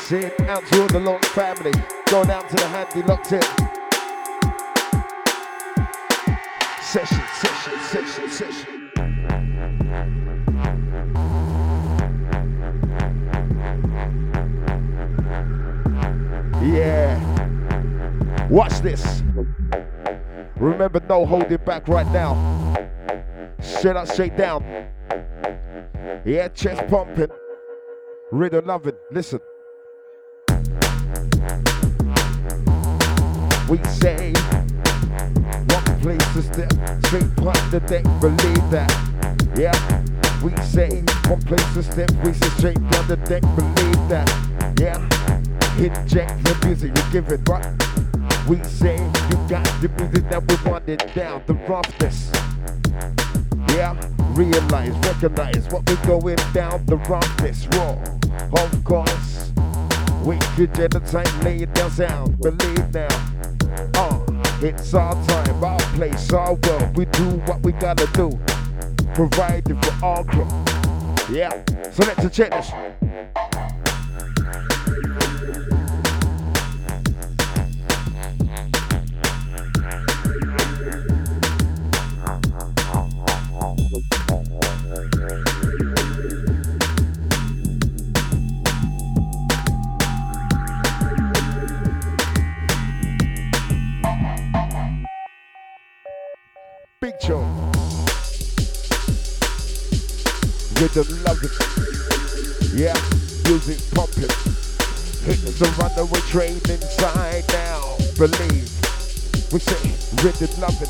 See 0.01 0.17
it 0.17 0.41
out 0.49 0.67
to 0.67 0.81
all 0.81 0.89
the 0.89 0.99
long 0.99 1.21
family. 1.21 1.73
Going 2.07 2.31
out 2.31 2.49
to 2.49 2.57
the 2.57 2.67
handy 2.69 3.03
locked 3.03 3.33
in. 3.33 3.43
Session, 6.83 7.21
session, 7.35 7.81
session, 7.81 8.31
session. 8.31 8.76
Watch 18.57 18.81
this. 18.81 19.23
Remember, 20.57 20.99
no 21.11 21.27
holding 21.27 21.59
back 21.59 21.87
right 21.89 22.11
now. 22.11 22.33
Straight 23.61 23.97
up, 23.97 24.09
straight 24.09 24.35
down. 24.35 24.65
Yeah, 26.25 26.49
chest 26.49 26.89
pumping. 26.89 27.29
Rhythm 28.33 28.65
loving. 28.65 28.95
Listen. 29.11 29.41
We 33.69 33.77
say 33.85 34.33
one 35.69 36.01
place 36.01 36.33
to 36.33 36.43
step, 36.43 36.73
straight 37.05 37.37
past 37.37 37.71
the 37.71 37.83
deck, 37.87 38.05
believe 38.23 38.71
that. 38.71 38.91
Yeah, 39.55 39.77
we 40.43 40.57
say 40.63 41.03
one 41.29 41.43
place 41.43 41.75
to 41.75 41.83
step, 41.83 42.11
we 42.25 42.33
say 42.33 42.49
straight 42.57 42.91
down 42.91 43.07
the 43.07 43.17
deck, 43.17 43.43
believe 43.55 44.09
that. 44.09 44.27
Yeah, 44.81 44.97
inject 45.77 46.43
the 46.43 46.59
music 46.65 46.97
you 46.97 47.13
give 47.13 47.31
it, 47.31 47.47
right? 47.47 47.86
We 48.49 48.63
say 48.63 48.97
you 48.97 49.37
got 49.49 49.65
the 49.81 49.91
music 49.99 50.29
that 50.31 50.41
we 50.47 50.71
wanted 50.71 50.99
down 51.17 51.43
the 51.47 51.55
roughness. 51.55 52.31
Yeah, 53.75 53.97
realize, 54.35 54.95
recognize 54.99 55.67
what 55.73 55.89
we're 55.91 56.07
going 56.07 56.39
down 56.53 56.87
the 56.87 56.97
roughness 56.97 57.67
raw. 57.73 57.99
Of 58.63 58.85
course, 58.85 59.51
we 60.25 60.39
could 60.55 60.73
time 60.75 61.41
lay 61.41 61.57
it 61.57 61.75
down 61.75 61.91
sound, 61.91 62.39
believe 62.39 62.95
now. 62.95 63.09
Uh, 63.95 64.21
it's 64.63 64.95
our 64.95 65.15
time, 65.27 65.65
our 65.65 65.81
place, 65.97 66.33
our 66.33 66.55
world. 66.55 66.97
We 66.97 67.07
do 67.07 67.25
what 67.47 67.65
we 67.65 67.73
gotta 67.73 68.07
do, 68.13 68.39
providing 69.15 69.81
for 69.83 70.05
our 70.05 70.23
crew. 70.23 70.47
Yeah, 71.35 71.51
so 71.91 72.05
let's 72.05 72.37
check 72.37 72.53
this. 72.53 72.71
Rhythm 100.81 101.25
loving. 101.25 101.51
Yeah, 102.75 102.95
music 103.45 103.79
pumping. 103.95 104.31
Runaway 105.79 106.21
train 106.29 106.61
inside 106.69 107.45
now. 107.49 107.97
Believe. 108.17 108.71
We 109.53 109.61
say 109.61 109.95
rhythm 110.23 110.61
loving. 110.61 110.89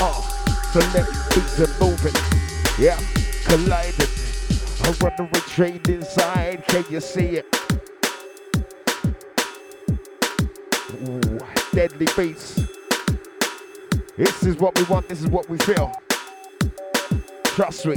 Uh, 0.00 0.39
select 0.72 1.10
beats 1.34 1.58
and 1.58 1.80
moving. 1.80 2.14
Yeah, 2.78 2.98
colliding. 3.44 4.06
A 4.84 4.92
runaway 5.02 5.40
train 5.48 5.80
inside. 5.88 6.64
Can 6.68 6.84
you 6.88 7.00
see 7.00 7.40
it? 7.40 7.46
Ooh, 11.08 11.40
deadly 11.72 12.06
beats. 12.16 12.60
This 14.16 14.44
is 14.44 14.56
what 14.56 14.78
we 14.78 14.84
want. 14.84 15.08
This 15.08 15.20
is 15.22 15.26
what 15.28 15.48
we 15.48 15.58
feel. 15.58 15.92
Trust 17.44 17.86
me. 17.86 17.96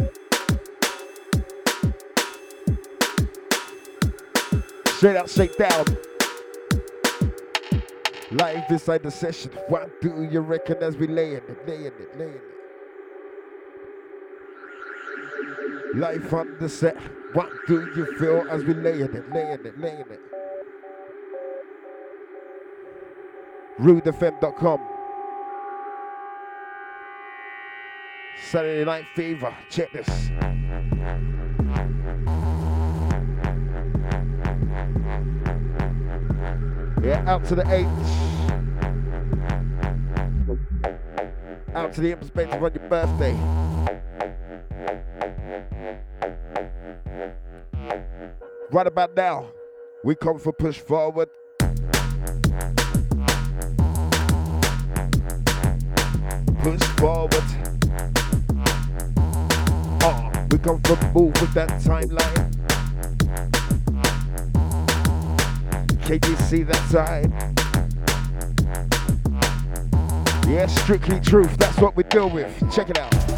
Straight 4.97 5.17
out, 5.17 5.29
straight 5.29 5.57
down. 5.57 5.85
Live 8.31 8.63
inside 8.71 9.03
the 9.03 9.11
session. 9.11 9.51
What 9.67 10.01
do 10.01 10.23
you 10.23 10.39
reckon 10.39 10.77
as 10.81 10.97
we 10.97 11.05
laying 11.05 11.35
it, 11.35 11.67
laying 11.67 11.85
it, 11.85 12.17
laying 12.17 12.33
it? 12.33 12.62
Life 15.93 16.33
on 16.33 16.57
the 16.59 16.67
set. 16.67 16.97
What 17.33 17.49
do 17.67 17.87
you 17.95 18.17
feel 18.17 18.47
as 18.49 18.63
we 18.63 18.73
laying 18.73 19.01
it, 19.01 19.31
laying 19.31 19.65
it, 19.65 19.79
laying 19.79 19.99
it? 19.99 20.19
RudeFM.com. 23.79 24.79
Saturday 28.41 28.85
Night 28.85 29.05
Fever. 29.15 29.55
Check 29.69 29.91
this. 29.93 30.29
Yeah, 37.03 37.23
out 37.27 37.45
to 37.45 37.55
the 37.55 37.63
H. 37.67 37.85
Out 41.75 41.93
to 41.93 42.01
the 42.01 42.15
perspective 42.15 42.63
on 42.63 42.73
your 42.73 42.89
birthday. 42.89 43.72
Right 48.71 48.87
about 48.87 49.15
now, 49.15 49.51
we 50.03 50.15
come 50.15 50.39
for 50.39 50.51
push 50.51 50.79
forward. 50.79 51.29
Push 56.63 56.81
forward. 56.97 57.43
Oh, 60.01 60.31
we 60.49 60.57
come 60.57 60.81
for 60.81 60.97
move 61.13 61.39
with 61.39 61.53
that 61.53 61.69
timeline. 61.83 62.49
Can 66.03 66.19
you 66.29 66.35
see 66.37 66.63
that 66.63 66.83
side? 66.89 67.31
Yeah, 70.47 70.65
strictly 70.65 71.19
truth. 71.19 71.57
That's 71.57 71.77
what 71.77 71.95
we 71.95 72.03
deal 72.03 72.29
with. 72.29 72.51
Check 72.73 72.89
it 72.89 72.97
out. 72.97 73.32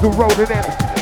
The 0.00 0.10
road 0.10 0.38
and 0.38 0.50
in. 0.50 0.94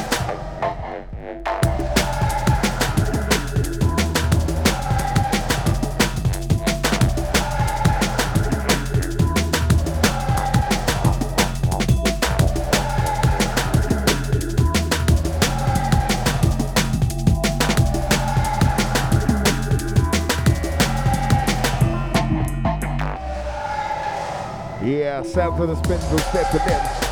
sound 25.32 25.56
for 25.56 25.66
the 25.66 25.74
Spindall 25.76 26.18
stepping 26.18 26.60
in. 26.70 27.02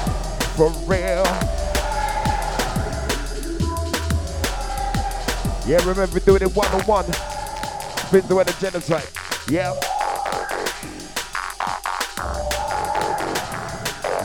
For 0.56 0.68
real. 0.86 1.49
Yeah, 5.70 5.88
remember 5.88 6.18
doing 6.18 6.42
it 6.42 6.52
one 6.56 6.66
on 6.72 6.80
one. 6.80 7.04
Spindall 7.04 8.40
and 8.40 8.48
the 8.48 8.54
Genotype. 8.54 9.06
Yeah. 9.48 9.72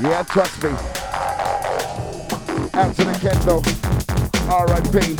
Yeah, 0.01 0.23
trust 0.23 0.63
me. 0.63 0.71
The 2.71 3.13
Kendo. 3.21 3.61
R.I.P. 4.49 5.17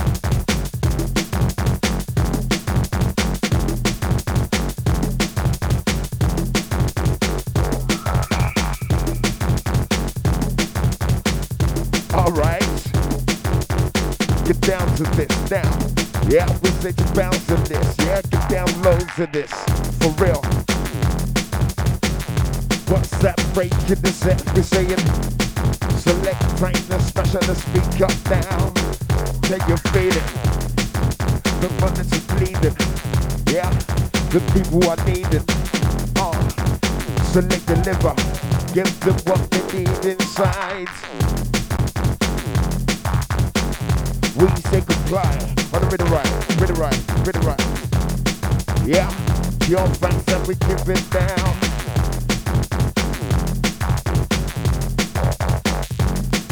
All 12.16 12.32
right. 12.32 12.62
Get 14.48 14.60
down 14.62 14.88
to 14.96 15.04
this 15.16 15.52
now. 15.52 15.85
Yeah, 16.28 16.48
we 16.64 16.70
say 16.82 16.92
just 16.92 17.14
bounce 17.14 17.46
to 17.46 17.56
this. 17.56 17.96
Yeah, 18.00 18.20
get 18.32 18.50
down 18.50 18.82
low 18.82 18.98
to 18.98 19.28
this. 19.28 19.52
For 20.02 20.10
real. 20.18 20.42
What's 22.90 23.12
that 23.20 23.40
break 23.54 23.72
in 23.90 24.02
the 24.02 24.12
set? 24.12 24.42
We're 24.56 24.64
saying 24.64 24.98
select 26.00 26.42
time 26.58 26.74
to 26.74 27.00
special 27.00 27.42
speak 27.54 28.02
up 28.02 28.14
now. 28.30 28.74
Can 29.44 29.62
you 29.70 29.78
feel 29.94 30.16
it? 30.18 30.28
The 31.62 31.70
money 31.80 32.02
is 32.02 32.26
bleeding. 32.34 32.76
Yeah, 33.54 33.70
the 34.34 34.42
people 34.54 34.82
are 34.90 34.98
needed. 35.06 35.44
Uh, 36.18 36.34
select 37.34 37.66
deliver. 37.68 38.16
Give 38.74 39.00
them 39.02 39.16
what 39.26 39.52
they 39.52 39.80
need 39.80 40.06
inside. 40.06 40.90
We 44.36 44.48
say 44.70 44.82
on 45.16 45.55
the 45.86 45.91
rhythm 45.91 46.12
right, 46.12 46.60
rhythm 46.60 46.78
right, 46.78 46.99
rhythm 47.26 47.41
right. 47.44 47.62
Yeah, 48.86 49.10
your 49.68 49.88
fans 49.95 50.24
that 50.26 50.48
we 50.48 50.56
keep 50.56 50.88
it 50.88 51.10
down. 51.12 51.56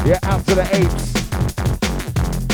Yeah, 0.05 0.19
out 0.23 0.45
to 0.47 0.55
the 0.55 0.67
apes. 0.75 1.13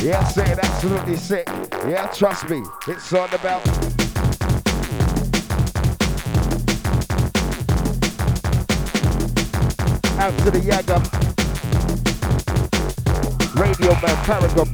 Yeah, 0.03 0.23
saying 0.25 0.59
absolutely 0.61 1.17
sick. 1.17 1.47
Yeah, 1.87 2.07
trust 2.07 2.49
me, 2.49 2.63
it's 2.87 3.11
all 3.13 3.25
about. 3.25 3.67
Out 10.19 10.37
to 10.39 10.51
the 10.51 10.59
Yaga. 10.63 10.99
Radio 13.59 13.91
Man, 14.01 14.15
Paragon, 14.25 14.68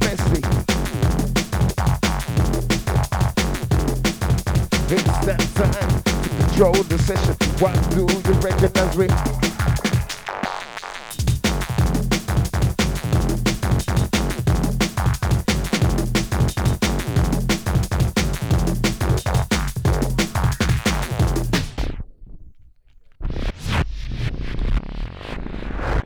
It's 4.98 5.26
that 5.26 5.38
time 5.54 6.06
control 6.56 6.72
the 6.84 6.98
session. 6.98 7.34
Why 7.58 7.74
do 7.90 8.00
you 8.00 8.32
recognize 8.40 8.96
me? 8.96 9.08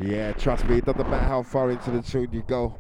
Yeah, 0.01 0.33
trust 0.33 0.65
me, 0.65 0.79
it 0.79 0.85
doesn't 0.85 1.09
matter 1.09 1.25
how 1.25 1.45
far 1.45 1.71
into 1.71 1.93
the 1.93 2.03
tune 2.03 2.31
you 2.33 2.43
go. 2.43 2.77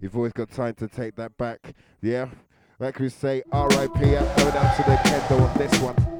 You've 0.00 0.16
always 0.16 0.32
got 0.32 0.50
time 0.50 0.74
to 0.76 0.88
take 0.88 1.14
that 1.16 1.36
back. 1.36 1.74
Yeah, 2.00 2.28
like 2.78 2.98
we 2.98 3.08
say, 3.08 3.42
RIP, 3.52 3.52
I'm 3.52 3.92
going 3.92 4.56
out 4.56 4.76
to 4.76 4.82
the 4.82 4.98
kendo 5.04 5.40
on 5.40 5.58
this 5.58 5.80
one. 5.80 6.11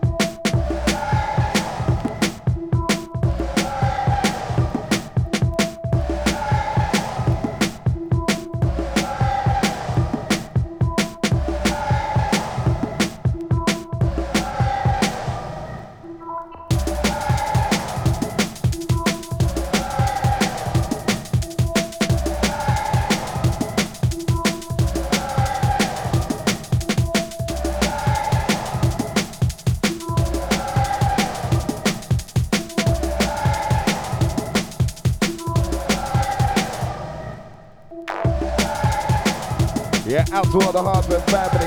Out 40.43 40.51
to 40.51 40.67
all 40.67 40.73
the 40.73 40.83
hardware 40.83 41.21
family. 41.21 41.67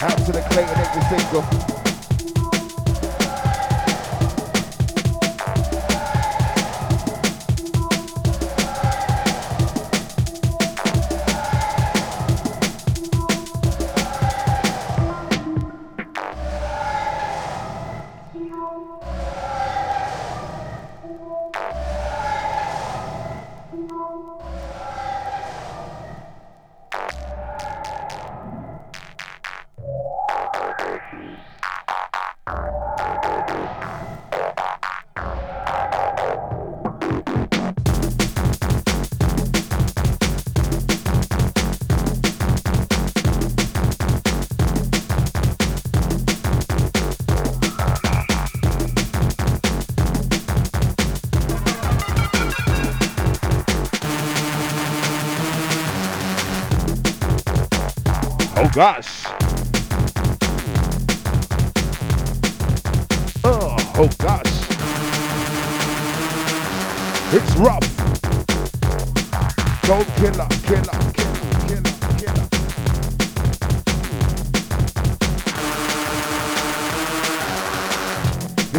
Out 0.00 0.18
to 0.24 0.32
the 0.32 0.40
Clayton 0.48 0.78
every 0.78 1.18
single. 1.18 1.75
Gosh. 58.76 59.24
Oh, 63.42 63.74
oh 63.96 64.10
gosh. 64.18 64.42
It's 67.32 67.56
rough. 67.56 67.88
Go 69.86 70.04
killer, 70.16 70.46
killer, 70.66 70.98
killer, 71.14 71.40
killer, 71.64 71.94
killer. 72.18 72.46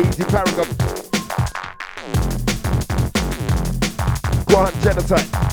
Easy 0.08 0.26
paragon. 0.26 0.68
Go 4.46 4.58
on, 4.58 4.72
Genotype. 4.74 5.47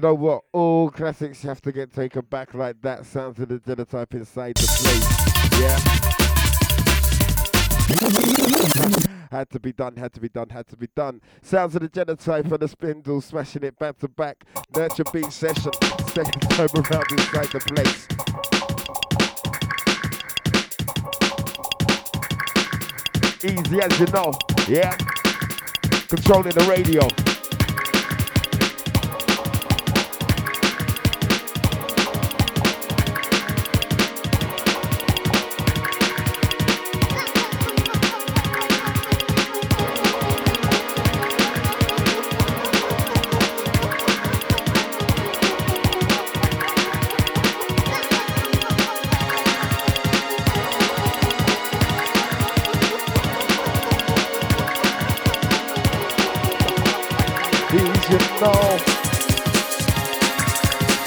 You 0.00 0.08
know 0.08 0.14
what? 0.14 0.44
All 0.52 0.90
classics 0.90 1.42
have 1.42 1.60
to 1.60 1.72
get 1.72 1.92
taken 1.92 2.22
back 2.22 2.54
like 2.54 2.80
that. 2.80 3.04
Sounds 3.04 3.38
of 3.38 3.50
the 3.50 3.58
genotype 3.58 4.14
inside 4.14 4.56
the 4.56 4.66
place. 4.80 5.04
Yeah. 5.60 5.78
had 9.30 9.50
to 9.50 9.60
be 9.60 9.74
done, 9.74 9.96
had 9.96 10.14
to 10.14 10.20
be 10.20 10.30
done, 10.30 10.48
had 10.48 10.66
to 10.68 10.76
be 10.78 10.88
done. 10.96 11.20
Sounds 11.42 11.74
of 11.74 11.82
the 11.82 11.88
genotype 11.90 12.48
for 12.48 12.56
the 12.56 12.66
Spindall, 12.66 13.20
smashing 13.20 13.62
it 13.62 13.78
back 13.78 13.98
to 13.98 14.08
back. 14.08 14.42
Nurtured 14.74 15.08
Beatz 15.08 15.32
session, 15.32 15.72
second 16.14 16.40
time 16.48 16.70
around 16.76 17.04
inside 17.12 17.50
the 17.52 17.60
place. 17.60 18.08
Easy 23.44 23.82
as 23.82 24.00
you 24.00 24.06
know, 24.06 24.32
yeah. 24.66 24.96
Controlling 26.08 26.54
the 26.54 26.64
radio. 26.70 27.29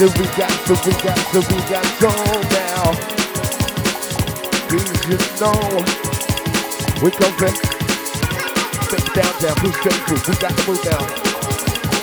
So 0.04 0.10
we 0.20 0.26
got, 0.36 0.52
so 0.68 0.76
we 0.84 0.92
got, 1.00 1.18
so 1.32 1.40
we 1.40 1.56
got 1.72 1.86
soul 1.96 2.12
now. 2.52 2.92
Please 4.68 5.00
just 5.08 5.40
know 5.40 5.56
we 7.02 7.10
come 7.10 7.32
back. 7.40 7.56
Step 8.84 9.06
down, 9.16 9.32
down, 9.40 9.56
push 9.64 9.76
straight 9.80 10.04
through. 10.04 10.20
We 10.28 10.36
got 10.42 10.52
to 10.58 10.64
move 10.68 10.84
down. 10.84 11.08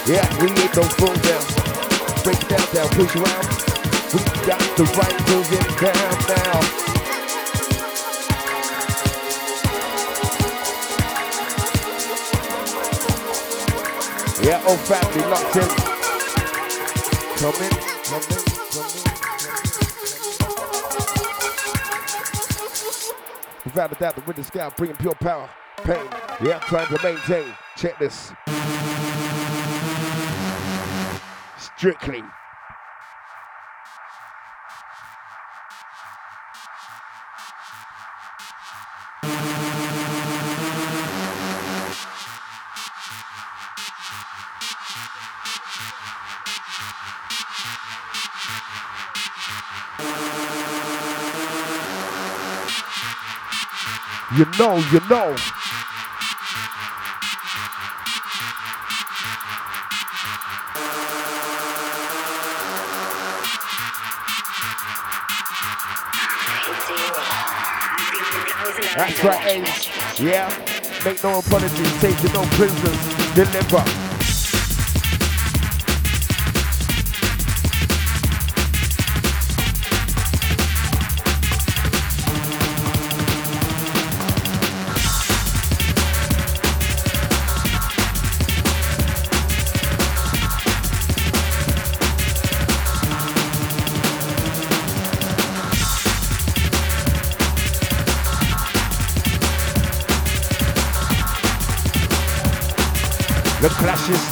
Yeah, 0.09 0.25
we 0.41 0.49
ain't 0.49 0.75
no 0.75 0.83
fool 0.97 1.13
down. 1.13 1.45
Break 2.25 2.41
down, 2.49 2.65
down, 2.73 2.89
push 2.97 3.15
around. 3.17 3.47
We 4.15 4.25
got 4.49 4.65
the 4.79 4.85
right 4.97 5.19
to 5.29 5.45
get 5.51 5.69
down 5.85 6.17
now. 6.25 6.57
Yeah, 14.43 14.67
old 14.67 14.81
family 14.89 15.21
locked 15.29 15.57
in. 15.57 15.69
Come 17.41 17.63
in. 17.63 17.90
Without 23.65 23.93
a 23.93 23.95
doubt, 23.95 24.17
the 24.17 24.23
winter 24.27 24.43
sky 24.43 24.69
bringing 24.77 24.97
pure 24.97 25.15
power, 25.15 25.49
pain. 25.85 26.05
Yeah, 26.43 26.59
trying 26.59 26.89
to 26.89 27.01
maintain. 27.05 27.55
Check 27.77 28.01
this. 28.01 28.33
Strictly. 31.57 32.25
You 54.41 54.47
know, 54.59 54.77
you 54.91 55.01
know. 55.01 55.37
That's 68.97 69.23
right, 69.23 69.47
Ace. 69.47 70.19
Yeah. 70.19 70.49
Make 71.05 71.23
no 71.23 71.41
apologies, 71.41 72.01
take 72.01 72.33
no 72.33 72.45
prisoners, 72.57 73.35
deliver. 73.35 74.10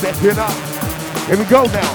Stepping 0.08 0.38
up. 0.38 0.50
Here 1.26 1.36
we 1.36 1.44
go 1.44 1.64
now. 1.64 1.92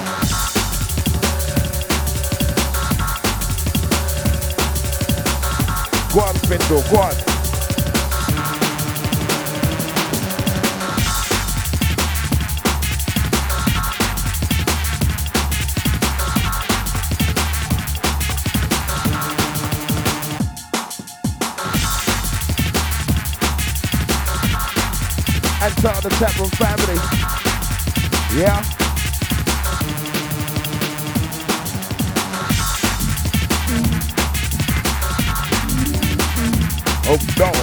Go 6.12 6.20
on, 6.20 6.34
Spindall, 6.36 6.82
go 6.92 7.00
on. 7.00 7.34
and 25.64 25.74
to 25.76 25.82
the 26.02 26.10
Temple 26.18 26.48
family. 26.50 26.73
Yeah. 28.34 28.60
Oh 37.06 37.18
no. 37.38 37.53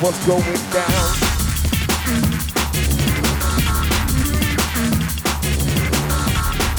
What's 0.00 0.24
going 0.28 0.44
down? 0.44 1.10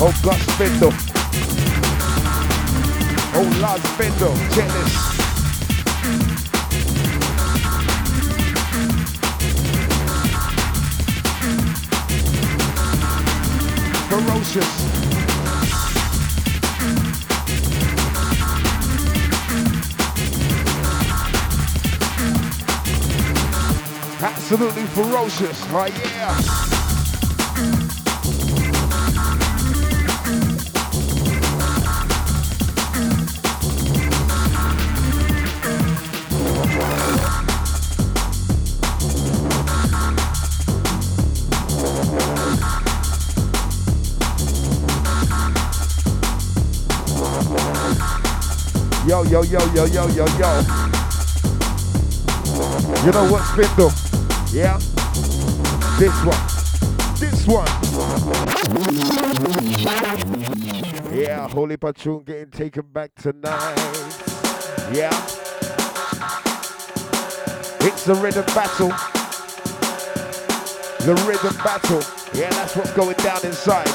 Oh, 0.02 0.14
God, 0.24 0.40
Spindall. 0.40 0.94
Oh, 3.36 3.60
Lord 3.60 3.82
Spindall, 3.82 4.36
jealous. 4.56 5.09
Ferocious. 24.90 25.64
Oh 25.72 25.86
yeah. 25.86 26.80
Yo, 49.08 49.24
yo, 49.24 49.44
yo, 49.44 49.60
yo, 49.74 49.86
yo, 49.86 50.08
yo, 50.10 50.26
yo. 50.38 50.62
You 53.06 53.12
know 53.12 53.32
what, 53.32 53.44
Spindall? 53.46 54.09
Yeah? 54.52 54.80
This 56.00 56.16
one. 56.26 56.38
This 57.20 57.46
one. 57.46 57.68
Yeah, 61.14 61.48
Holy 61.50 61.78
Patron 61.78 62.24
getting 62.24 62.50
taken 62.50 62.82
back 62.92 63.14
tonight. 63.16 63.76
Yeah. 64.92 65.12
It's 67.82 68.06
the 68.06 68.16
rhythm 68.16 68.46
battle. 68.48 68.90
The 71.06 71.14
rhythm 71.28 71.56
battle. 71.64 72.02
Yeah, 72.34 72.50
that's 72.50 72.76
what's 72.76 72.92
going 72.94 73.18
down 73.18 73.46
inside. 73.46 73.88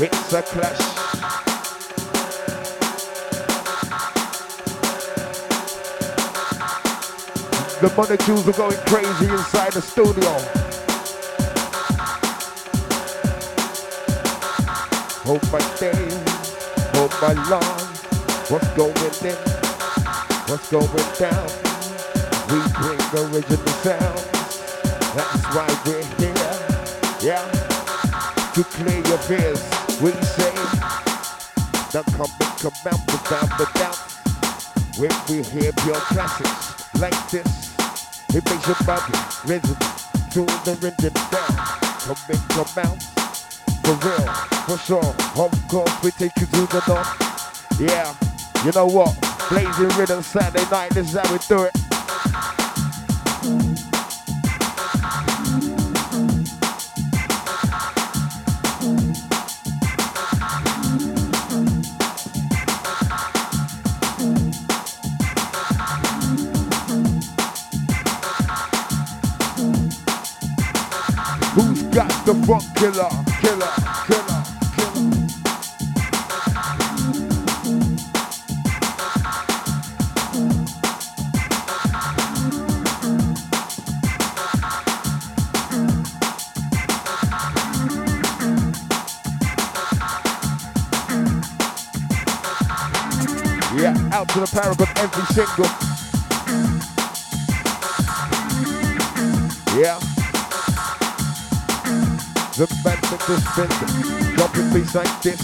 It's 0.00 0.32
a 0.32 0.42
clash. 0.42 1.03
The 7.84 7.94
molecules 7.96 8.48
are 8.48 8.52
going 8.52 8.78
crazy 8.86 9.30
inside 9.30 9.72
the 9.74 9.82
studio. 9.82 10.32
Hold 15.28 15.44
my 15.52 15.60
day, 15.76 15.92
hold 16.96 17.12
my 17.20 17.34
long. 17.50 17.76
What's 18.48 18.68
going 18.72 18.96
in? 19.20 19.36
What's 20.48 20.70
going 20.70 20.88
down? 21.20 21.44
We 22.48 22.56
bring 22.72 22.96
the 23.12 23.28
original 23.28 23.66
sounds. 23.84 24.32
That's 25.12 25.44
why 25.52 25.68
we're 25.84 26.08
here. 26.16 26.56
Yeah. 27.20 27.44
To 28.54 28.64
clear 28.64 29.00
your 29.08 29.18
fears, 29.18 29.60
we 30.00 30.12
say. 30.24 30.54
Now 31.92 32.02
come 32.16 32.32
and 32.40 32.54
come 32.64 32.72
out 32.86 33.04
without 33.12 33.58
the 33.58 33.68
doubt. 33.74 34.00
When 34.96 35.12
we 35.28 35.42
hear 35.50 35.70
pure 35.72 36.00
classics 36.00 36.74
like 36.98 37.30
this. 37.30 37.73
It 38.36 38.44
makes 38.50 38.66
your 38.66 38.76
body 38.84 39.12
rhythm, 39.46 39.76
tune 40.32 40.46
the 40.66 40.76
rhythm 40.82 41.14
down. 41.30 41.54
Come 42.02 42.18
in, 42.28 42.38
come 42.50 42.66
out, 42.82 43.00
for 43.84 43.94
real, 44.02 44.26
for 44.66 44.76
sure. 44.76 45.14
Of 45.36 45.68
course, 45.68 46.02
we 46.02 46.10
take 46.10 46.32
you 46.40 46.46
to 46.46 46.66
the 46.66 46.82
north. 46.88 47.80
Yeah, 47.80 48.12
you 48.64 48.72
know 48.72 48.86
what? 48.86 49.14
Blazing 49.48 49.96
rhythm 49.96 50.20
Saturday 50.24 50.68
night, 50.68 50.90
this 50.90 51.14
is 51.14 51.16
how 51.16 51.32
we 51.32 51.38
do 51.46 51.62
it. 51.62 51.83
The 71.94 72.34
funk 72.44 72.64
killer, 72.74 73.08
killer, 73.40 73.70
killer, 74.08 74.42
killer. 74.74 75.14
Yeah, 93.80 93.94
out 94.12 94.28
to 94.30 94.40
the 94.40 94.46
Paragon 94.52 94.88
every 94.96 95.24
single. 95.26 95.70
Yeah. 99.80 100.13
The 102.56 102.68
man 102.84 102.96
with 103.10 103.26
the 103.26 103.36
spin, 103.40 104.36
dropping 104.36 104.72
beats 104.72 104.94
like 104.94 105.22
this. 105.22 105.40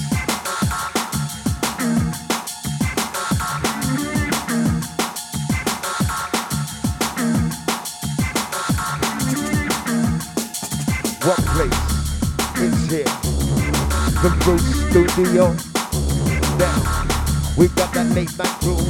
What 11.25 11.41
place? 11.51 11.81
It's 12.63 12.87
here. 12.87 13.05
The 14.23 14.31
Roots 14.47 14.71
Studio. 14.91 15.53
Now, 16.59 16.79
we 17.59 17.67
got 17.75 17.93
that 17.95 18.07
late 18.15 18.39
night 18.39 18.61
groove. 18.61 18.87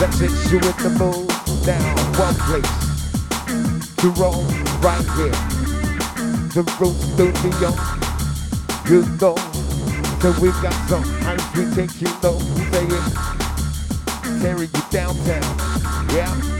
Let's 0.00 0.20
hit 0.20 0.30
you 0.52 0.58
in 0.58 0.76
the 0.80 0.90
mood. 0.96 1.26
Now, 1.66 1.82
one 2.20 2.36
place 2.46 3.96
to 3.96 4.10
roll 4.10 4.44
right 4.80 5.04
here 5.16 5.55
the 6.56 6.62
road 6.80 6.96
studio. 7.12 7.68
You 8.88 9.04
know, 9.20 9.36
so 10.22 10.32
we 10.40 10.48
got 10.62 10.72
some 10.88 11.02
hype 11.20 11.54
we 11.54 11.64
take 11.74 12.00
you 12.00 12.08
know, 12.22 12.38
say 12.70 12.86
it, 12.86 14.40
carry 14.40 14.62
you 14.62 14.82
downtown, 14.90 15.42
yeah. 16.14 16.55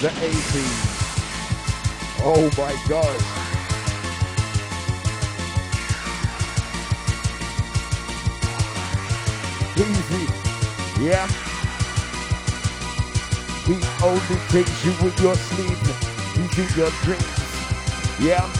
The 0.00 0.08
80s. 0.08 1.10
Oh 2.22 2.50
my 2.56 2.74
gosh. 2.88 3.20
Easy, 9.76 10.24
yeah. 11.04 11.26
He 13.66 13.76
only 14.02 14.38
takes 14.48 14.84
you 14.86 14.92
when 14.92 15.12
you're 15.20 15.34
sleeping. 15.34 15.96
He's 16.34 16.58
in 16.58 16.78
your 16.78 16.90
dreams, 17.02 18.20
yeah. 18.20 18.59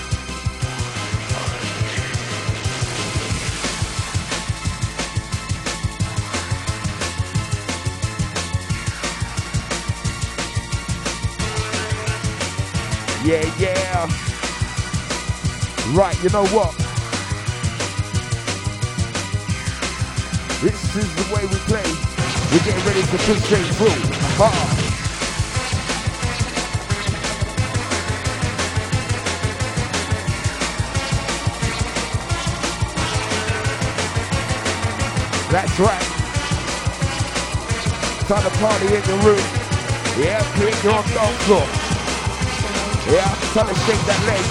Yeah, 13.22 13.44
yeah. 13.58 14.06
Right, 15.92 16.16
you 16.22 16.30
know 16.30 16.46
what? 16.46 16.74
This 20.62 20.96
is 20.96 21.14
the 21.16 21.34
way 21.34 21.42
we 21.44 21.56
play. 21.68 21.84
We're 22.50 22.64
getting 22.64 22.86
ready 22.86 23.02
to 23.02 23.18
push 23.18 23.42
straight 23.44 23.66
through. 23.76 23.88
Uh-uh. 24.42 24.90
That's 35.50 35.78
right. 35.78 36.02
Time 38.28 38.42
to 38.42 38.58
party 38.58 38.86
in 38.86 39.02
the 39.02 39.16
room. 39.26 39.44
Yeah, 40.18 40.82
your 40.82 40.94
own 40.94 41.04
dance 41.12 41.42
floor. 41.44 41.99
Time 43.50 43.66
to 43.66 43.74
shake 43.74 43.98
that 44.06 44.22
leg. 44.30 44.44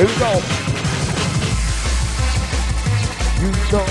Here 0.00 0.08
we 0.08 0.16
go. 0.16 0.32
You 3.36 3.52
know. 3.68 3.84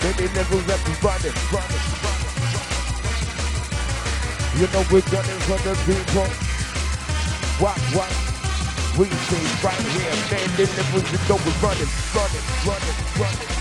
Many 0.00 0.26
levels 0.32 0.64
that 0.64 0.80
we 0.88 0.92
running, 1.04 1.36
running, 1.52 1.84
running, 2.00 2.32
running. 2.40 2.72
You 4.56 4.66
know 4.72 4.80
we're 4.90 5.04
gunning 5.12 5.40
for 5.44 5.60
the 5.68 5.76
people. 5.84 6.28
What, 7.60 7.76
what? 7.92 8.12
We 8.96 9.04
say 9.04 9.44
right 9.62 9.84
here, 9.92 10.16
man, 10.32 10.48
the 10.56 10.64
levels 10.64 11.04
you 11.12 11.20
know 11.28 11.36
we're 11.44 11.60
running, 11.60 11.92
running, 12.16 12.44
running, 12.64 12.96
running. 13.20 13.57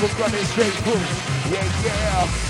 Keep 0.00 0.14
on 0.14 0.20
running 0.20 0.44
straight 0.44 0.72
through. 0.74 1.52
Yeah, 1.52 1.82
yeah. 1.82 2.47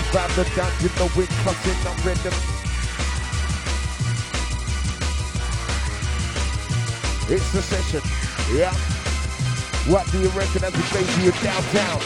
We're 0.00 0.12
found 0.12 0.32
the 0.32 0.44
dance, 0.56 0.82
you 0.82 0.88
know 0.96 1.10
we're 1.14 1.26
cutting 1.44 1.86
up 1.86 2.04
rhythm. 2.04 2.32
It's 7.28 7.52
the 7.52 7.60
session, 7.60 8.00
yeah. 8.56 8.72
What 9.92 10.10
do 10.10 10.18
you 10.20 10.28
reckon 10.30 10.64
as 10.64 10.72
we 10.74 10.82
to 11.04 11.22
you 11.22 11.32
downtown? 11.42 12.00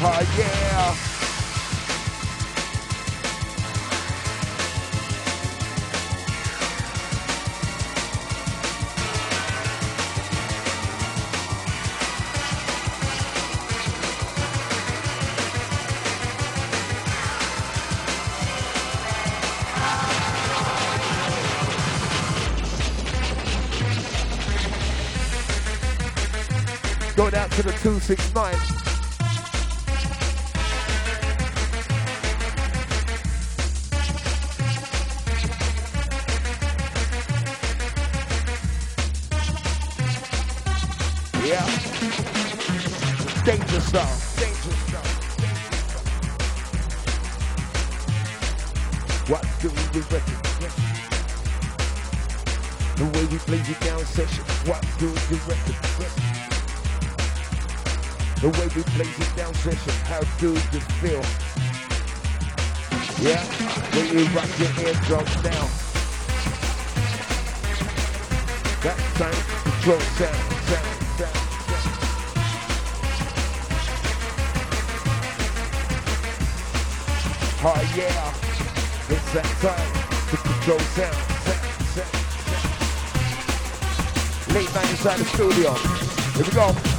Oh 0.00 0.34
yeah. 0.38 1.13
169. 28.06 28.73
Oh 77.66 77.72
yeah, 77.96 78.28
it's 79.08 79.32
that 79.32 79.46
time 79.62 79.92
to 80.28 80.36
control 80.36 80.78
sound, 80.80 81.16
sound. 81.94 82.12
Late 84.54 84.74
night 84.74 84.90
inside 84.90 85.18
the 85.18 85.24
studio. 85.24 85.72
Here 86.34 86.44
we 86.44 86.50
go. 86.52 86.93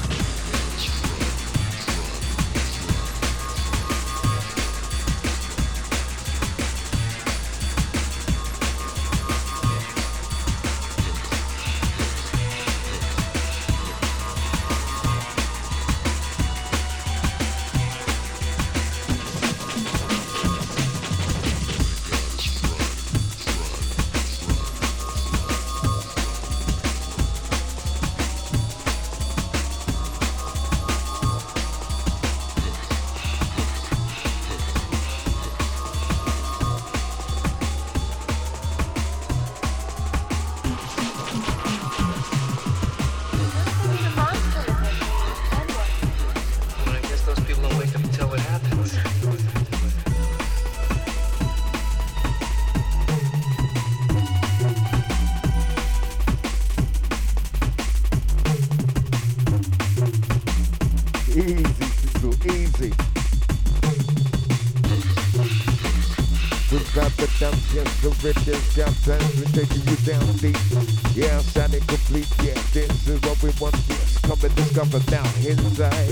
Come 74.91 75.01
and 75.01 75.05
discover 75.05 75.11
now 75.11 75.23
inside. 75.47 76.09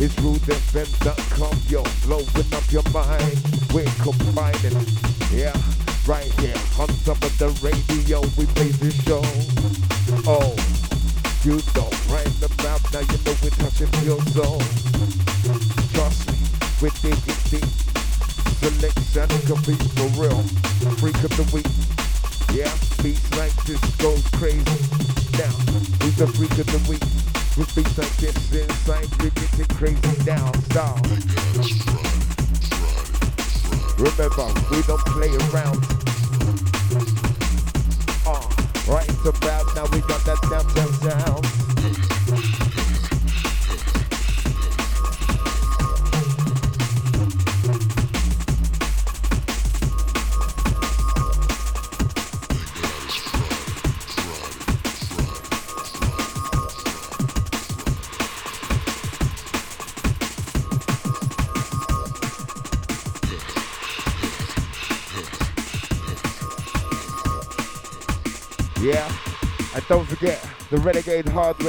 It's 0.00 0.14
rudefm.com, 0.16 1.14
yo, 1.16 1.29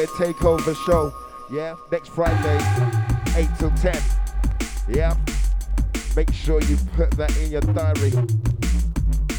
Hardware 0.02 0.34
Takeover 0.34 0.86
Show. 0.86 1.14
Yeah, 1.52 1.76
next 1.91 2.10
Friday, 2.10 2.57
8 3.36 3.49
till 3.60 3.72
10. 3.72 4.02
Yeah, 4.90 5.15
make 6.15 6.34
sure 6.34 6.61
you 6.61 6.78
put 6.95 7.11
that 7.11 7.36
in 7.38 7.52
your 7.52 7.61
diary. 7.61 8.11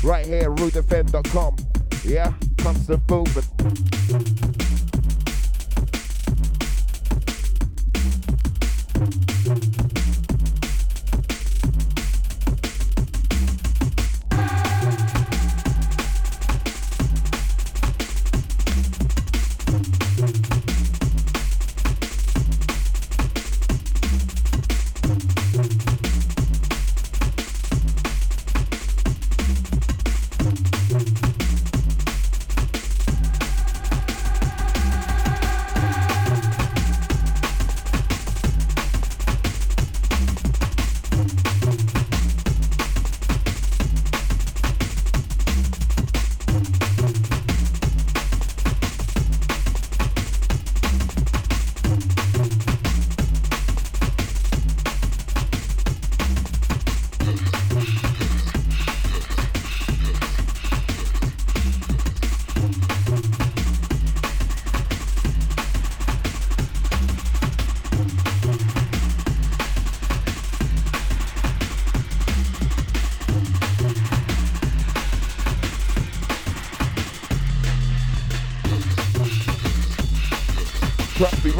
Right 0.02 0.26
here, 0.26 0.51
rudefm.com. 0.51 1.56
Yeah, 2.05 2.32
constant 2.59 3.10
movement. 3.10 3.52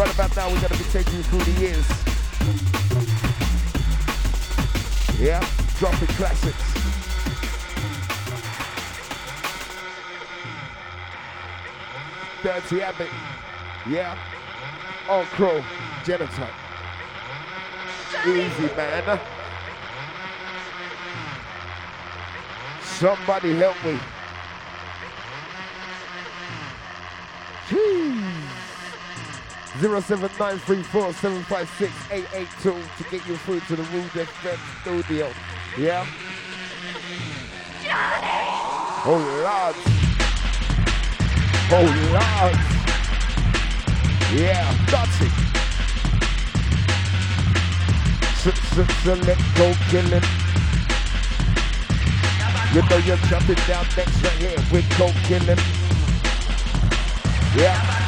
Right 0.03 0.15
about 0.15 0.37
now 0.37 0.49
we're 0.49 0.61
gonna 0.61 0.77
be 0.77 0.85
taking 0.91 1.15
you 1.15 1.23
through 1.23 1.45
the 1.45 1.61
years. 1.61 1.87
Yeah, 5.21 5.47
dropping 5.79 6.09
classics. 6.19 6.59
Dirty 12.43 12.83
Abbott. 12.83 13.11
Yeah. 13.89 14.19
On 15.09 15.25
Crow. 15.27 15.63
Genotype. 16.03 16.51
Easy, 18.27 18.75
man. 18.75 19.21
Somebody 22.83 23.55
help 23.55 23.77
me. 23.85 24.01
07934756882 29.83 32.63
to 32.63 33.03
get 33.11 33.27
you 33.27 33.35
through 33.39 33.59
to 33.61 33.75
the 33.75 33.83
Rude 33.83 34.13
FM 34.13 34.59
studio. 34.81 35.33
Yeah? 35.77 36.07
Oh, 39.05 39.19
Lord. 39.43 39.75
Oh, 41.75 41.87
Lord. 42.13 42.57
Yeah, 44.41 44.65
that's 44.87 45.21
it. 45.21 45.33
Select 49.03 49.43
go 49.57 49.75
killing. 49.91 50.27
You 52.73 52.83
know 52.89 52.99
you're 52.99 53.21
jumping 53.29 53.61
down 53.67 53.85
next 53.97 54.23
right 54.23 54.39
here 54.39 54.61
with 54.71 54.89
go 54.97 55.11
killing. 55.25 55.59
Yeah. 57.57 58.02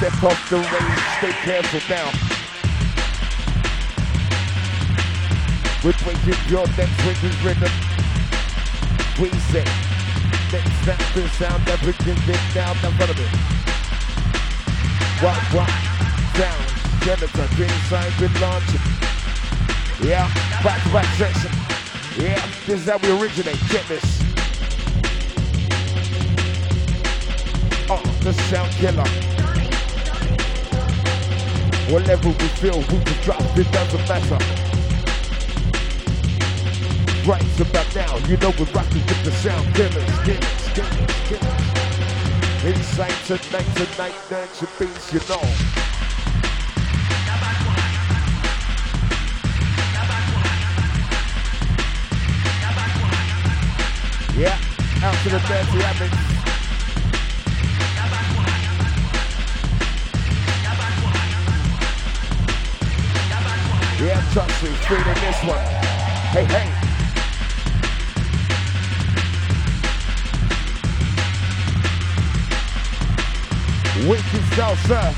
Step 0.00 0.24
off 0.24 0.48
the 0.48 0.56
range, 0.56 1.00
stay 1.18 1.32
careful 1.44 1.80
now. 1.90 2.08
We're 5.84 5.92
breaking 6.00 6.40
your 6.48 6.66
next 6.72 6.96
breaking 7.04 7.36
rhythm. 7.44 7.70
We 9.20 9.28
say, 9.52 9.62
next 10.50 10.72
snap 10.80 10.96
the 11.12 11.28
sound, 11.36 11.66
that 11.66 11.82
everything's 11.82 12.26
it 12.26 12.40
down 12.54 12.76
in 12.76 12.92
front 12.96 13.10
of 13.10 13.20
it. 13.20 13.28
What, 15.20 15.36
what, 15.52 15.68
sound, 16.32 16.64
green 17.56 17.68
sign, 17.90 18.10
good 18.18 18.40
launching. 18.40 18.80
Yeah, 20.02 20.32
back 20.64 20.82
to 20.82 20.88
back 20.94 21.14
section. 21.18 21.52
Yeah, 22.16 22.40
this 22.64 22.80
is 22.80 22.88
how 22.88 22.96
we 22.96 23.20
originate, 23.20 23.60
get 23.68 23.86
this. 23.86 24.22
Oh, 27.90 28.02
the 28.22 28.32
sound 28.32 28.72
killer. 28.72 29.29
What 31.90 32.06
level 32.06 32.30
we 32.30 32.46
feel, 32.62 32.78
we 32.78 33.02
can 33.02 33.22
drop, 33.24 33.42
it 33.58 33.68
doesn't 33.72 34.08
matter. 34.08 34.38
Right 37.28 37.60
about 37.60 37.94
now, 37.96 38.16
you 38.28 38.36
know 38.36 38.52
we're 38.56 38.66
rocking 38.66 39.04
with 39.06 39.24
the 39.24 39.32
sound 39.32 39.74
killers, 39.74 40.20
killers, 40.22 40.68
killers, 40.72 41.10
killers. 41.26 41.70
Inside 42.64 43.10
tonight, 43.26 43.66
tonight, 43.74 44.14
dance 44.30 44.60
your 44.60 44.70
beats, 44.78 45.12
you 45.12 45.18
know. 45.28 45.42
Yeah, 54.38 54.56
out 55.02 55.14
to 55.24 55.28
the 55.28 55.40
dirty 55.40 55.82
habits. 55.82 56.29
Trust 64.32 64.62
me, 64.62 64.70
feeling 64.86 65.04
this 65.04 65.42
one. 65.42 65.58
Hey, 66.30 66.44
hey. 66.44 66.70
Wicked 74.08 74.44
sir. 74.86 75.14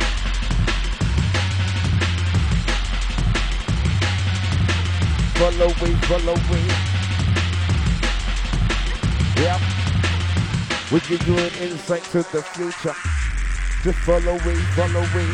Follow 5.37 5.69
me, 5.69 5.95
follow 6.09 6.37
me. 6.51 6.61
Yeah. 9.43 9.59
We 10.91 11.01
give 11.01 11.29
you 11.29 11.37
an 11.37 11.53
insight 11.61 12.05
to 12.05 12.23
the 12.23 12.43
future. 12.43 12.97
Just 13.83 13.99
follow 14.07 14.39
me, 14.39 14.55
follow 14.75 15.03
me. 15.15 15.27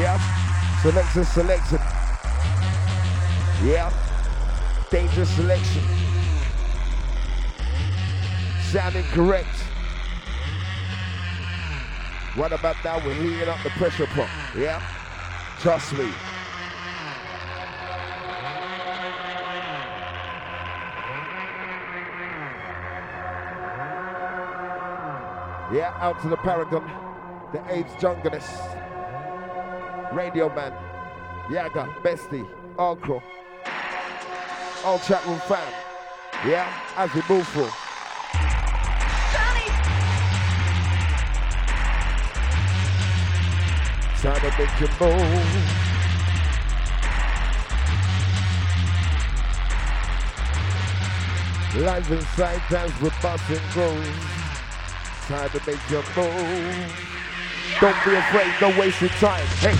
Yeah. 0.00 0.31
Selection, 0.82 1.24
selection. 1.24 1.78
Yeah. 3.62 3.92
Dangerous 4.90 5.30
selection. 5.30 5.82
Sounding 8.62 9.04
correct. 9.12 9.46
What 12.34 12.52
about 12.52 12.74
that? 12.82 13.04
We're 13.04 13.14
heating 13.14 13.48
up 13.48 13.62
the 13.62 13.70
pressure 13.70 14.06
pump. 14.08 14.28
Yeah. 14.56 14.82
Trust 15.60 15.92
me. 15.92 16.06
Yeah, 25.72 25.96
out 26.00 26.20
to 26.22 26.28
the 26.28 26.36
Paragon, 26.38 26.90
the 27.52 27.62
AIDS 27.72 27.92
junglist, 27.92 28.81
Radio 30.14 30.54
Man, 30.54 30.72
Yaga, 31.50 31.88
Bestie, 32.02 32.46
Arcro, 32.76 33.22
all 34.84 34.98
chat 34.98 35.24
room 35.24 35.38
fam. 35.40 35.72
Yeah, 36.46 36.70
as 36.96 37.14
we 37.14 37.22
move 37.30 37.48
through. 37.48 37.70
Time 44.20 44.40
to 44.40 44.50
make 44.58 44.80
you 44.80 44.88
move. 45.00 45.82
Life 51.84 52.10
inside 52.10 52.62
dance 52.68 53.00
with 53.00 53.14
bust 53.22 53.48
and 53.48 53.72
grooves. 53.72 54.08
Time 55.26 55.50
to 55.50 55.60
make 55.66 55.90
your 55.90 56.04
move. 56.14 57.11
Don't 57.80 58.04
be 58.04 58.14
afraid, 58.14 58.54
don't 58.60 58.76
waste 58.76 59.00
your 59.00 59.10
time. 59.10 59.46
Hey. 59.58 59.76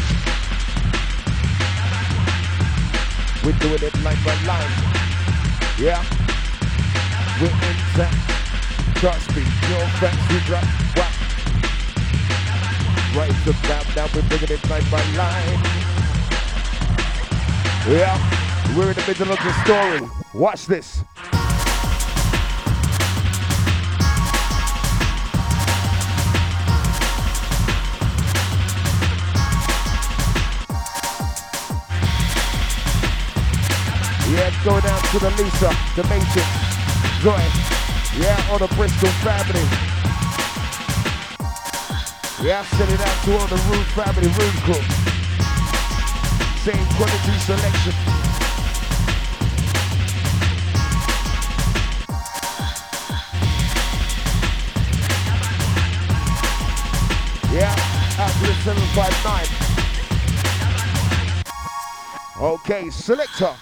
We're 3.45 3.59
doing 3.59 3.83
it 3.83 3.95
line 4.03 4.19
by 4.25 4.35
line. 4.47 4.71
Yeah. 5.79 6.05
We're 7.41 7.49
in 7.49 7.77
town. 7.95 8.15
Trust 8.97 9.35
me, 9.35 9.43
your 9.69 9.87
friends 9.99 10.19
we 10.31 10.39
drop. 10.47 10.65
What? 10.95 11.13
Right 13.17 13.47
about 13.47 13.97
now, 13.97 14.07
we're 14.15 14.29
bringing 14.29 14.51
it 14.51 14.71
line 14.71 14.87
by 14.91 15.03
line. 15.17 15.63
Yeah. 17.89 18.17
We're 18.77 18.91
in 18.91 18.95
the 18.95 19.05
middle 19.07 19.33
of 19.33 19.39
the 19.39 19.53
story. 19.65 20.09
Watch 20.35 20.67
this. 20.67 21.03
Yeah, 34.33 34.49
go 34.65 34.81
down 34.81 35.03
to 35.13 35.19
the 35.19 35.29
Lisa, 35.37 35.71
the 35.95 36.03
Matrix, 36.09 36.49
Zoe. 37.21 37.37
Yeah, 38.19 38.49
all 38.51 38.59
the 38.59 38.67
Bristol 38.69 39.11
family. 39.21 39.67
Yeah, 42.43 42.65
send 42.65 42.91
it 42.91 43.01
out 43.01 43.25
to 43.25 43.37
all 43.37 43.47
the 43.47 43.57
Rude 43.69 43.87
family, 43.93 44.29
Rude 44.29 44.63
crew. 44.65 44.83
Same 46.65 46.87
quality 46.97 47.39
selection. 47.45 47.93
Yeah, 57.53 57.77
out 58.19 58.33
to 58.33 58.47
the 58.47 58.55
759. 58.65 59.47
Okay, 62.41 62.89
selector. 62.89 63.55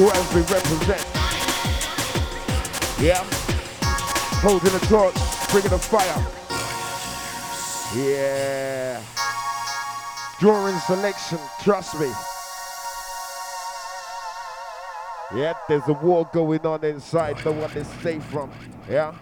All 0.00 0.08
brands 0.08 0.34
we 0.34 0.40
represent. 0.40 1.06
Yeah. 2.98 3.22
Holding 4.40 4.72
the 4.72 4.78
torch, 4.86 5.14
bringing 5.50 5.70
the 5.70 5.78
fire. 5.78 6.26
Yeah. 7.94 9.02
Drawing 10.38 10.78
selection, 10.80 11.38
trust 11.62 12.00
me. 12.00 12.10
Yeah, 15.34 15.52
there's 15.68 15.86
a 15.86 15.92
war 15.92 16.28
going 16.32 16.64
on 16.64 16.82
inside, 16.82 17.44
no 17.44 17.52
one 17.52 17.70
is 17.72 17.86
safe 18.02 18.24
from. 18.24 18.50
Yeah? 18.88 19.14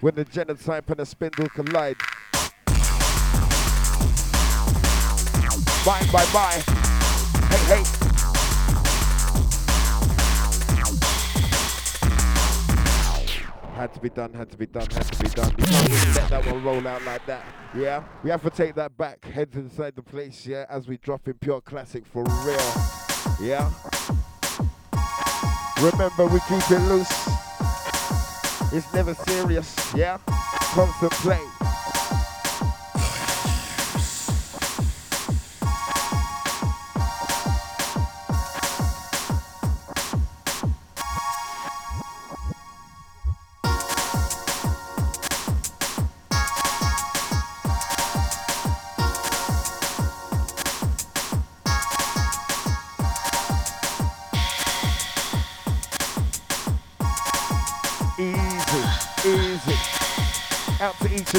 When 0.00 0.14
the 0.14 0.24
genotype 0.24 0.88
and 0.90 0.98
the 0.98 1.06
Spindall 1.06 1.48
collide. 1.48 1.96
Bye, 5.84 6.06
bye, 6.12 6.32
bye. 6.32 6.62
Hey, 7.48 7.82
hey. 7.82 8.13
Had 13.84 13.92
to 13.92 14.00
be 14.00 14.08
done, 14.08 14.32
had 14.32 14.50
to 14.50 14.56
be 14.56 14.64
done, 14.64 14.86
had 14.92 15.12
to 15.12 15.22
be 15.22 15.28
done. 15.28 15.54
You 15.58 15.66
can't 15.66 16.16
let 16.16 16.30
that 16.30 16.46
one 16.46 16.64
roll 16.64 16.88
out 16.88 17.04
like 17.04 17.26
that. 17.26 17.44
Yeah? 17.76 18.02
We 18.22 18.30
have 18.30 18.42
to 18.44 18.48
take 18.48 18.74
that 18.76 18.96
back, 18.96 19.22
head 19.26 19.50
inside 19.52 19.94
the 19.94 20.02
place, 20.02 20.46
yeah, 20.46 20.64
as 20.70 20.88
we 20.88 20.96
drop 20.96 21.28
in 21.28 21.34
pure 21.34 21.60
classic 21.60 22.06
for 22.06 22.22
real. 22.22 22.56
Yeah? 23.38 23.70
Remember, 25.82 26.24
we 26.28 26.40
keep 26.48 26.70
it 26.70 26.80
loose. 26.88 27.28
It's 28.72 28.90
never 28.94 29.12
serious, 29.12 29.94
yeah? 29.94 30.16
Contemplate. 30.72 31.40
Easy, 31.40 31.53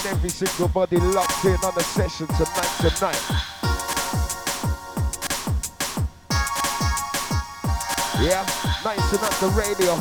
Every 0.08 0.30
single 0.30 0.68
body 0.68 0.98
locked 0.98 1.46
in 1.46 1.56
on 1.64 1.74
the 1.74 1.82
session 1.82 2.28
tonight, 2.28 2.72
tonight. 2.78 3.22
Yeah, 8.22 8.46
nice 8.84 9.14
and 9.14 9.24
up 9.24 9.34
the 9.40 9.50
radio. 9.58 9.96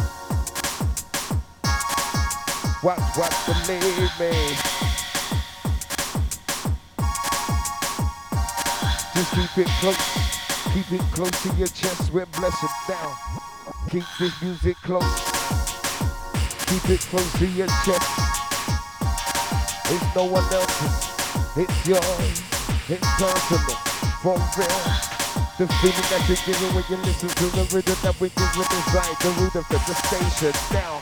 What, 2.82 3.00
what, 3.16 3.32
believe 3.46 4.12
me. 4.20 4.30
Just 9.14 9.32
keep 9.32 9.58
it 9.58 9.70
close, 9.80 10.74
keep 10.74 10.92
it 10.92 11.12
close 11.12 11.42
to 11.44 11.48
your 11.56 11.68
chest, 11.68 12.12
we're 12.12 12.26
blessed 12.26 12.88
down. 12.88 13.14
Keep 13.88 14.04
this 14.18 14.42
music 14.42 14.76
close. 14.82 15.02
Keep 16.66 16.90
it 16.90 17.00
close 17.00 17.38
to 17.38 17.46
your 17.46 17.68
chest. 17.86 18.33
It's 19.86 20.14
no 20.16 20.24
one 20.24 20.44
else's. 20.52 21.12
It's 21.56 21.86
yours. 21.86 22.42
It's 22.88 23.06
personal. 23.20 23.76
For 24.24 24.36
real. 24.56 25.14
The 25.58 25.68
feeling 25.78 26.08
that 26.10 26.24
you're 26.26 26.40
giving 26.46 26.74
when 26.74 26.84
you 26.88 26.96
listen 27.04 27.28
to 27.28 27.44
the 27.54 27.64
rhythm 27.74 27.96
that 28.02 28.18
we 28.18 28.28
give 28.30 28.56
with 28.56 28.68
the 28.68 29.30
root 29.38 29.54
of 29.54 29.68
the 29.68 29.94
station. 29.94 30.52
Now, 30.72 31.00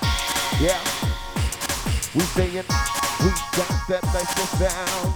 yeah, 0.60 0.82
we 2.14 2.20
saying 2.34 2.66
we 3.22 3.30
got 3.54 3.72
that 3.88 4.02
nice 4.12 4.34
sound. 4.58 5.14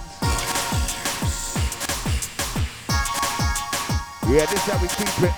Yeah, 4.29 4.45
this 4.45 4.53
is 4.53 4.65
how 4.65 4.81
we 4.81 4.87
keep 4.87 5.15
it. 5.23 5.35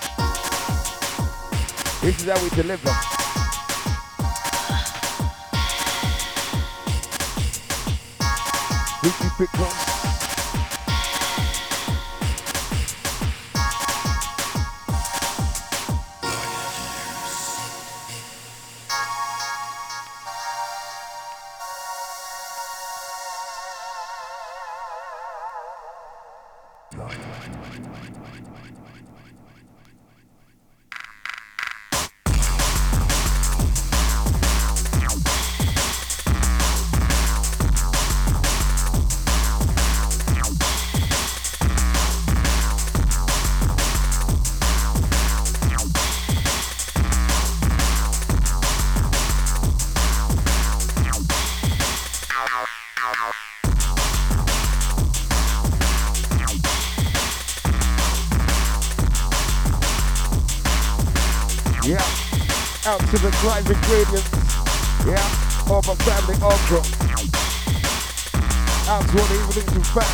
This 2.01 2.15
is 2.22 2.30
how 2.30 2.41
we 2.43 2.49
deliver. 2.51 3.18
We 9.39 9.47
keep 9.47 10.09
the 63.21 63.31
drive 63.43 63.67
ingredients. 63.67 64.31
Yeah, 65.03 65.19
all 65.67 65.83
my 65.83 65.95
family 66.07 66.35
okra. 66.39 66.79
Out 68.87 69.03
to 69.03 69.19
all 69.19 69.27
the 69.27 69.59
evening 69.59 69.83
fam. 69.91 70.07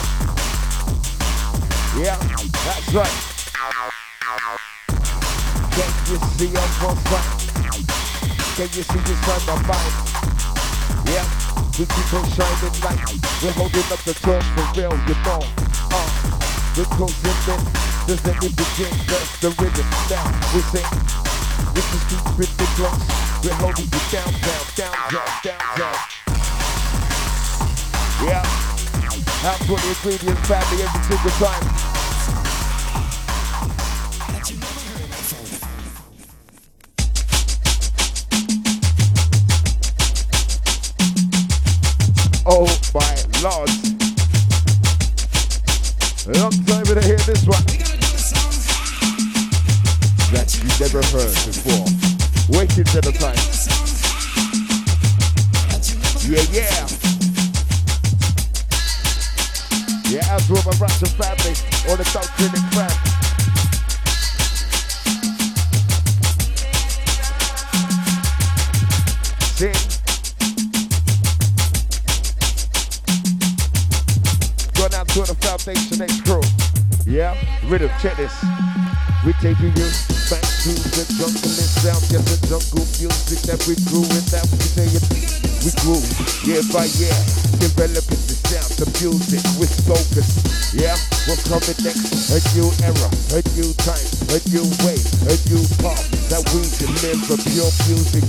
Yeah, 2.02 2.18
that's 2.65 2.90
right. 2.94 3.15
Can 5.69 5.91
you 6.10 6.18
see 6.34 6.49
us 6.57 6.84
on? 6.84 6.98
Can 8.56 8.69
you 8.73 8.82
see 8.82 9.02
inside 9.06 9.44
my 9.45 9.56
mind? 9.69 9.94
Yeah, 11.06 11.26
we 11.77 11.86
keep 11.86 12.14
on 12.14 12.26
shining 12.34 12.73
light. 12.82 13.06
We're 13.44 13.53
holding 13.53 13.86
up 13.94 14.02
the 14.02 14.14
torch 14.18 14.45
for 14.57 14.65
real, 14.73 14.98
you 15.06 15.15
know. 15.22 15.45
Uh, 15.94 16.10
we're 16.76 16.90
closing 16.90 17.53
in. 17.53 17.61
Does 18.07 18.26
me 18.26 18.49
begin? 18.49 18.94
That's 19.06 19.40
the 19.41 19.49
rhythm. 19.61 19.86
Now 20.10 20.26
we 20.56 20.61
sing. 20.61 21.24
This 21.73 21.88
is 21.94 22.03
keep 22.10 22.26
it 22.40 22.52
the. 22.57 22.99
We're 23.44 23.53
holding 23.60 23.86
you 23.86 24.02
down, 24.11 24.32
down, 24.41 24.65
down, 24.76 24.95
down, 25.11 25.30
down, 25.44 25.77
down. 25.77 25.98
Yeah. 28.23 29.48
Out 29.48 29.60
for 29.68 29.77
the 29.77 29.88
ingredient 29.90 30.40
family 30.48 30.84
every 30.84 31.03
single 31.03 31.32
time. 31.32 31.95
Until 52.96 53.12
the 53.12 53.20
time. 53.20 53.35
By 86.76 86.84
year, 86.99 87.15
developing 87.64 88.19
the 88.27 88.35
sound, 88.52 88.68
the 88.76 88.88
music 88.99 89.39
with 89.56 89.72
focus. 89.88 90.76
Yeah, 90.76 90.99
what's 91.23 91.47
coming 91.47 91.80
next? 91.88 92.35
A 92.35 92.39
new 92.52 92.68
era, 92.84 93.07
a 93.31 93.39
new 93.56 93.72
time, 93.80 94.03
a 94.35 94.43
new 94.52 94.68
way, 94.84 94.99
a 95.31 95.35
new 95.47 95.64
path 95.80 96.03
that 96.27 96.43
we 96.52 96.68
can 96.76 96.91
live 96.99 97.23
for 97.31 97.39
pure 97.47 97.72
music 97.88 98.27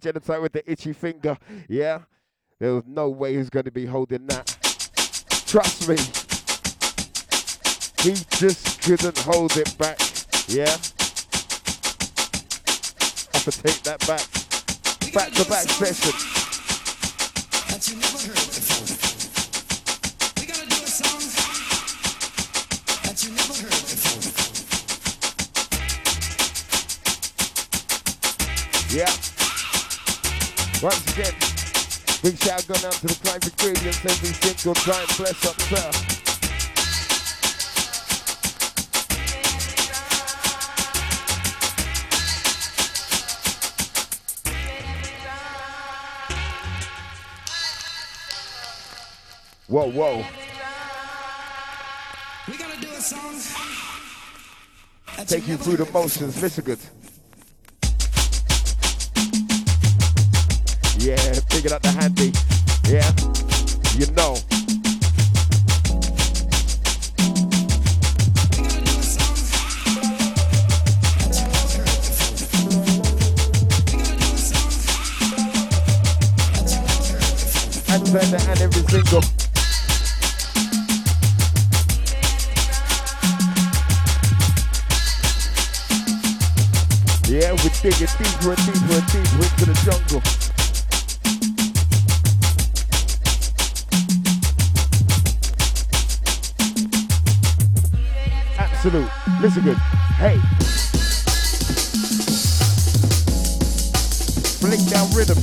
Genotype 0.00 0.42
with 0.42 0.52
the 0.52 0.70
itchy 0.70 0.92
finger. 0.92 1.36
Yeah. 1.68 2.00
There 2.58 2.74
was 2.74 2.84
no 2.86 3.08
way 3.08 3.36
he's 3.36 3.50
going 3.50 3.64
to 3.64 3.70
be 3.70 3.86
holding 3.86 4.26
that. 4.26 4.56
Trust 5.46 5.88
me. 5.88 5.96
He 8.02 8.14
just 8.30 8.82
couldn't 8.82 9.18
hold 9.18 9.56
it 9.56 9.76
back. 9.78 9.98
Yeah. 10.48 10.70
Have 13.32 13.44
to 13.44 13.50
take 13.62 13.82
that 13.82 14.00
back. 14.06 14.26
Back 15.12 15.32
to 15.32 15.44
back 15.48 15.68
session. 15.68 16.12
that 17.68 17.88
you 17.88 17.96
never 17.96 18.18
heard 18.18 18.34
before. 18.36 18.86
We 20.36 20.46
gotta 20.46 20.66
do 20.68 20.76
a 20.76 20.86
song 20.86 21.20
that 23.04 23.22
you 23.24 23.30
never 23.30 23.54
heard 23.54 23.70
before. 23.70 24.20
Yeah. 28.98 29.39
Once 30.82 31.12
again, 31.12 31.34
big 32.22 32.42
shout 32.42 32.66
going 32.66 32.82
out 32.86 32.92
to 32.92 33.06
the 33.06 33.18
client 33.22 33.46
ingredients 33.46 34.02
every 34.02 34.28
single 34.28 34.72
time. 34.72 35.06
Bless 35.18 35.46
up, 35.46 35.60
sir. 35.60 35.90
Whoa, 49.68 49.90
whoa. 49.90 50.24
We 52.48 52.56
gotta 52.56 52.80
do 52.80 52.88
a 52.88 53.00
song 53.02 53.36
Take 55.26 55.46
you 55.46 55.58
through 55.58 55.76
the 55.76 55.92
motions. 55.92 56.40
Listen 56.40 56.64
good. 56.64 56.78
Yeah, 61.00 61.16
picking 61.48 61.72
up 61.72 61.80
the 61.80 61.90
handy. 61.92 62.30
Yeah, 62.84 63.08
you 63.96 64.04
know. 64.12 64.36
And 77.88 78.06
then 78.08 78.34
and 78.50 78.60
every 78.60 78.82
single. 78.82 79.22
Yeah, 87.26 87.52
we 87.52 87.70
dig 87.80 88.02
it 88.02 88.10
deeper 88.18 88.50
and 88.50 88.66
deeper 88.66 88.92
and 88.92 89.06
deeper 89.08 89.42
into 89.42 89.64
the 89.64 89.80
jungle. 89.82 90.59
Absolute. 98.82 99.10
Listen 99.42 99.62
good. 99.62 99.76
Hey. 100.16 100.38
Flick 104.56 104.80
down 104.88 105.10
rhythm. 105.10 105.36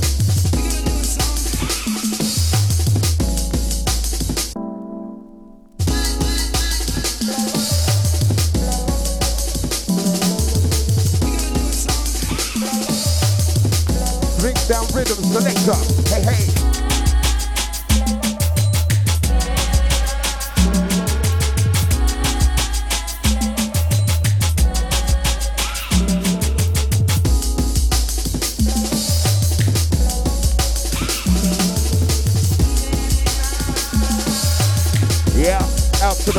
Flick 14.40 14.56
down 14.66 14.84
rhythm 14.92 15.22
selector. 15.22 15.74
Hey, 16.12 16.22
hey. 16.22 16.57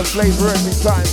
Flavor 0.09 0.47
every 0.47 0.73
time. 0.81 1.05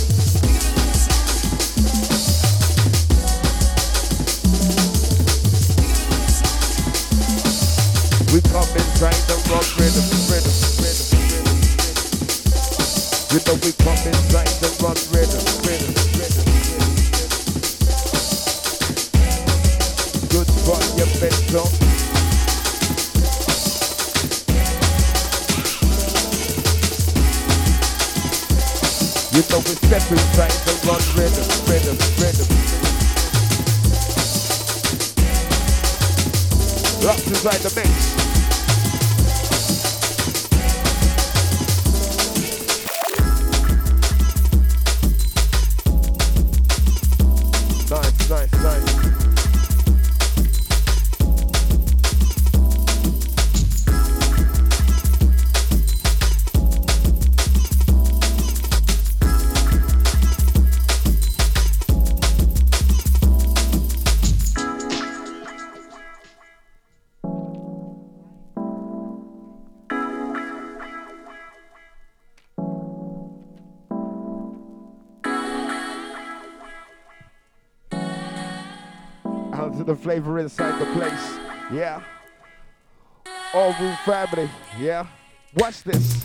We 8.33 8.41
come 8.41 8.73
inside 8.73 9.21
the 9.29 9.37
rock 9.53 9.67
rhythm, 9.77 10.01
rhythm, 10.33 10.57
rhythm, 10.81 11.13
rhythm. 11.13 11.21
You 13.29 13.39
know 13.45 13.55
we 13.61 13.71
come 13.85 14.01
inside 14.09 14.53
the 14.61 14.69
rock 14.81 14.97
rhythm, 15.13 15.45
rhythm, 15.61 15.93
rhythm, 16.17 16.41
rhythm. 16.41 16.57
Good 20.29 20.49
for. 20.65 21.86
You 29.37 29.43
know 29.51 29.59
we 29.59 29.65
step 29.65 30.01
inside 30.09 30.49
the 30.65 30.73
run 30.87 30.99
rhythm, 31.15 31.45
rhythm, 31.69 31.97
rhythm. 32.17 32.47
Locked 37.05 37.27
inside 37.27 37.59
the 37.61 37.71
mix. 37.75 38.26
Family. 84.07 84.49
Yeah. 84.79 85.05
Watch 85.57 85.83
this. 85.83 86.16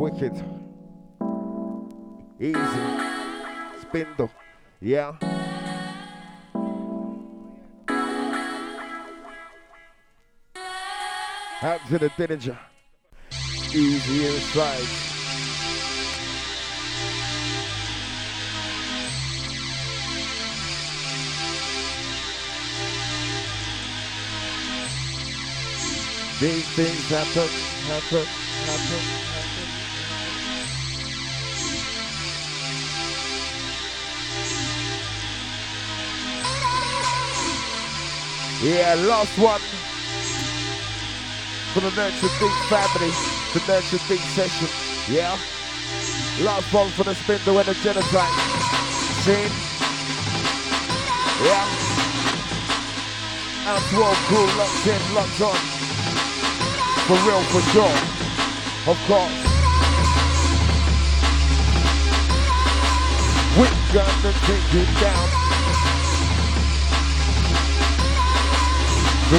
Wicked. 0.00 0.32
Easy. 2.40 2.56
Spindall. 3.82 4.30
Yeah. 4.80 5.12
Out 11.60 11.80
to 11.88 11.98
the 11.98 12.08
Dillinger. 12.16 12.56
Easy 13.74 14.24
inside. 14.24 14.88
These 26.40 26.68
things 26.70 27.06
happen, 27.10 27.48
happen, 27.84 28.24
happen, 28.64 29.19
Yeah, 38.62 38.94
last 39.08 39.38
one 39.38 39.60
for 41.72 41.80
the 41.80 41.88
Nurtured 41.96 42.28
Beatz 42.36 42.68
family, 42.68 43.08
the 43.54 43.60
Nurtured 43.66 44.00
Beatz 44.00 44.20
session. 44.36 44.68
Yeah, 45.08 45.32
last 46.44 46.70
one 46.70 46.90
for 46.90 47.04
the 47.04 47.14
Spindall 47.14 47.58
and 47.58 47.68
the 47.68 47.72
Genotype. 47.80 48.36
Scene. 49.24 49.48
Yeah. 51.42 51.64
Out 53.64 53.94
all 53.94 54.14
crew, 54.28 54.44
locked 54.58 54.86
in, 54.86 55.14
locked 55.14 55.40
on. 55.40 55.56
For 57.08 57.16
real, 57.26 57.40
for 57.48 57.62
sure. 57.72 57.96
Of 58.92 58.98
course. 59.08 59.50
We're 63.56 63.94
gonna 63.94 64.32
take 64.44 64.74
you 64.74 64.84
down. 65.00 65.39
For 69.30 69.36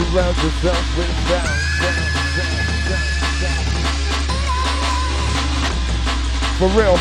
real. 6.67 6.95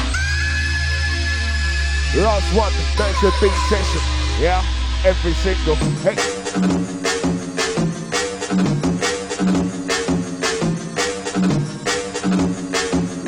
Last 2.20 2.52
one, 2.52 2.72
that's 2.98 3.22
your 3.22 3.30
big 3.40 3.52
session. 3.68 4.00
Yeah, 4.40 4.64
every 5.04 5.34
single. 5.34 5.76
Hey. 6.02 6.16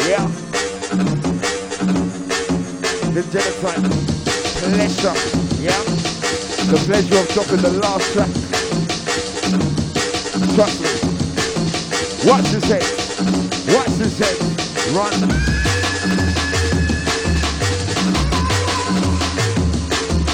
Yeah. 0.08 0.26
The 3.12 3.22
Genotype. 3.30 3.90
Pleasure. 4.58 5.14
Yeah. 5.62 5.82
The 6.68 6.78
pleasure 6.84 7.18
of 7.18 7.28
dropping 7.28 7.62
the 7.62 7.70
last 7.80 8.12
track. 8.12 8.51
Trust. 10.54 10.82
Watch 12.26 12.44
this 12.50 12.64
head. 12.64 12.82
Watch 13.74 13.88
this 13.96 14.18
head. 14.18 14.36
Run. 14.94 15.12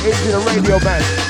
Into 0.04 0.32
the 0.32 0.42
radio 0.44 0.78
man. 0.80 1.27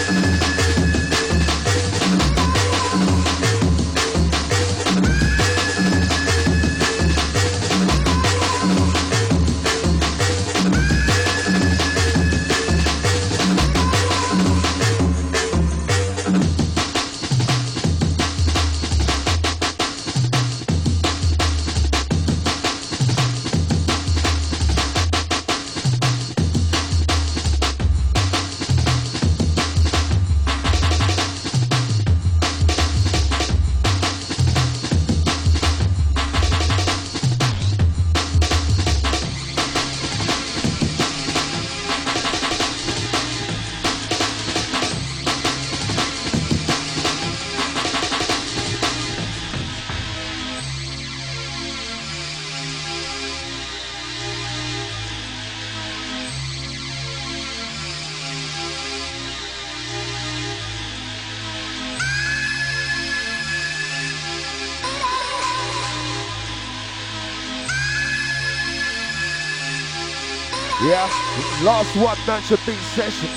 Last 71.68 71.94
one, 71.96 72.16
that's 72.24 72.48
your 72.48 72.58
big 72.64 72.78
session. 72.96 73.28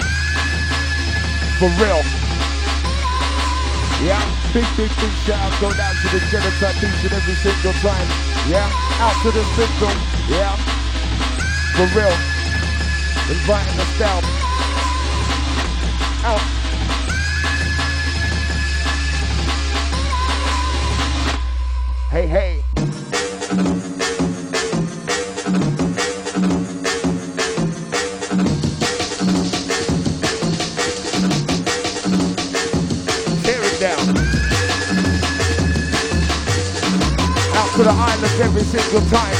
For 1.59 1.67
real. 1.83 1.99
Yeah, 4.07 4.23
big, 4.53 4.63
big, 4.77 4.87
big 4.87 5.11
shout 5.27 5.51
out 5.51 5.59
go 5.59 5.69
down 5.73 5.93
to 5.95 6.07
the 6.07 6.19
Genotype 6.31 6.77
each 6.77 7.03
and 7.03 7.11
every 7.11 7.35
single 7.35 7.73
time. 7.83 8.07
Yeah, 8.47 8.71
out 9.03 9.21
to 9.23 9.31
the 9.31 9.43
system. 9.59 9.91
Yeah, 10.29 10.55
for 11.75 11.87
real. 11.91 12.15
Inviting 13.35 13.79
us 13.81 13.99
down. 13.99 14.23
Out. 16.23 16.39
Hey, 22.09 22.27
hey. 22.27 22.60
Single 38.91 39.09
time. 39.09 39.30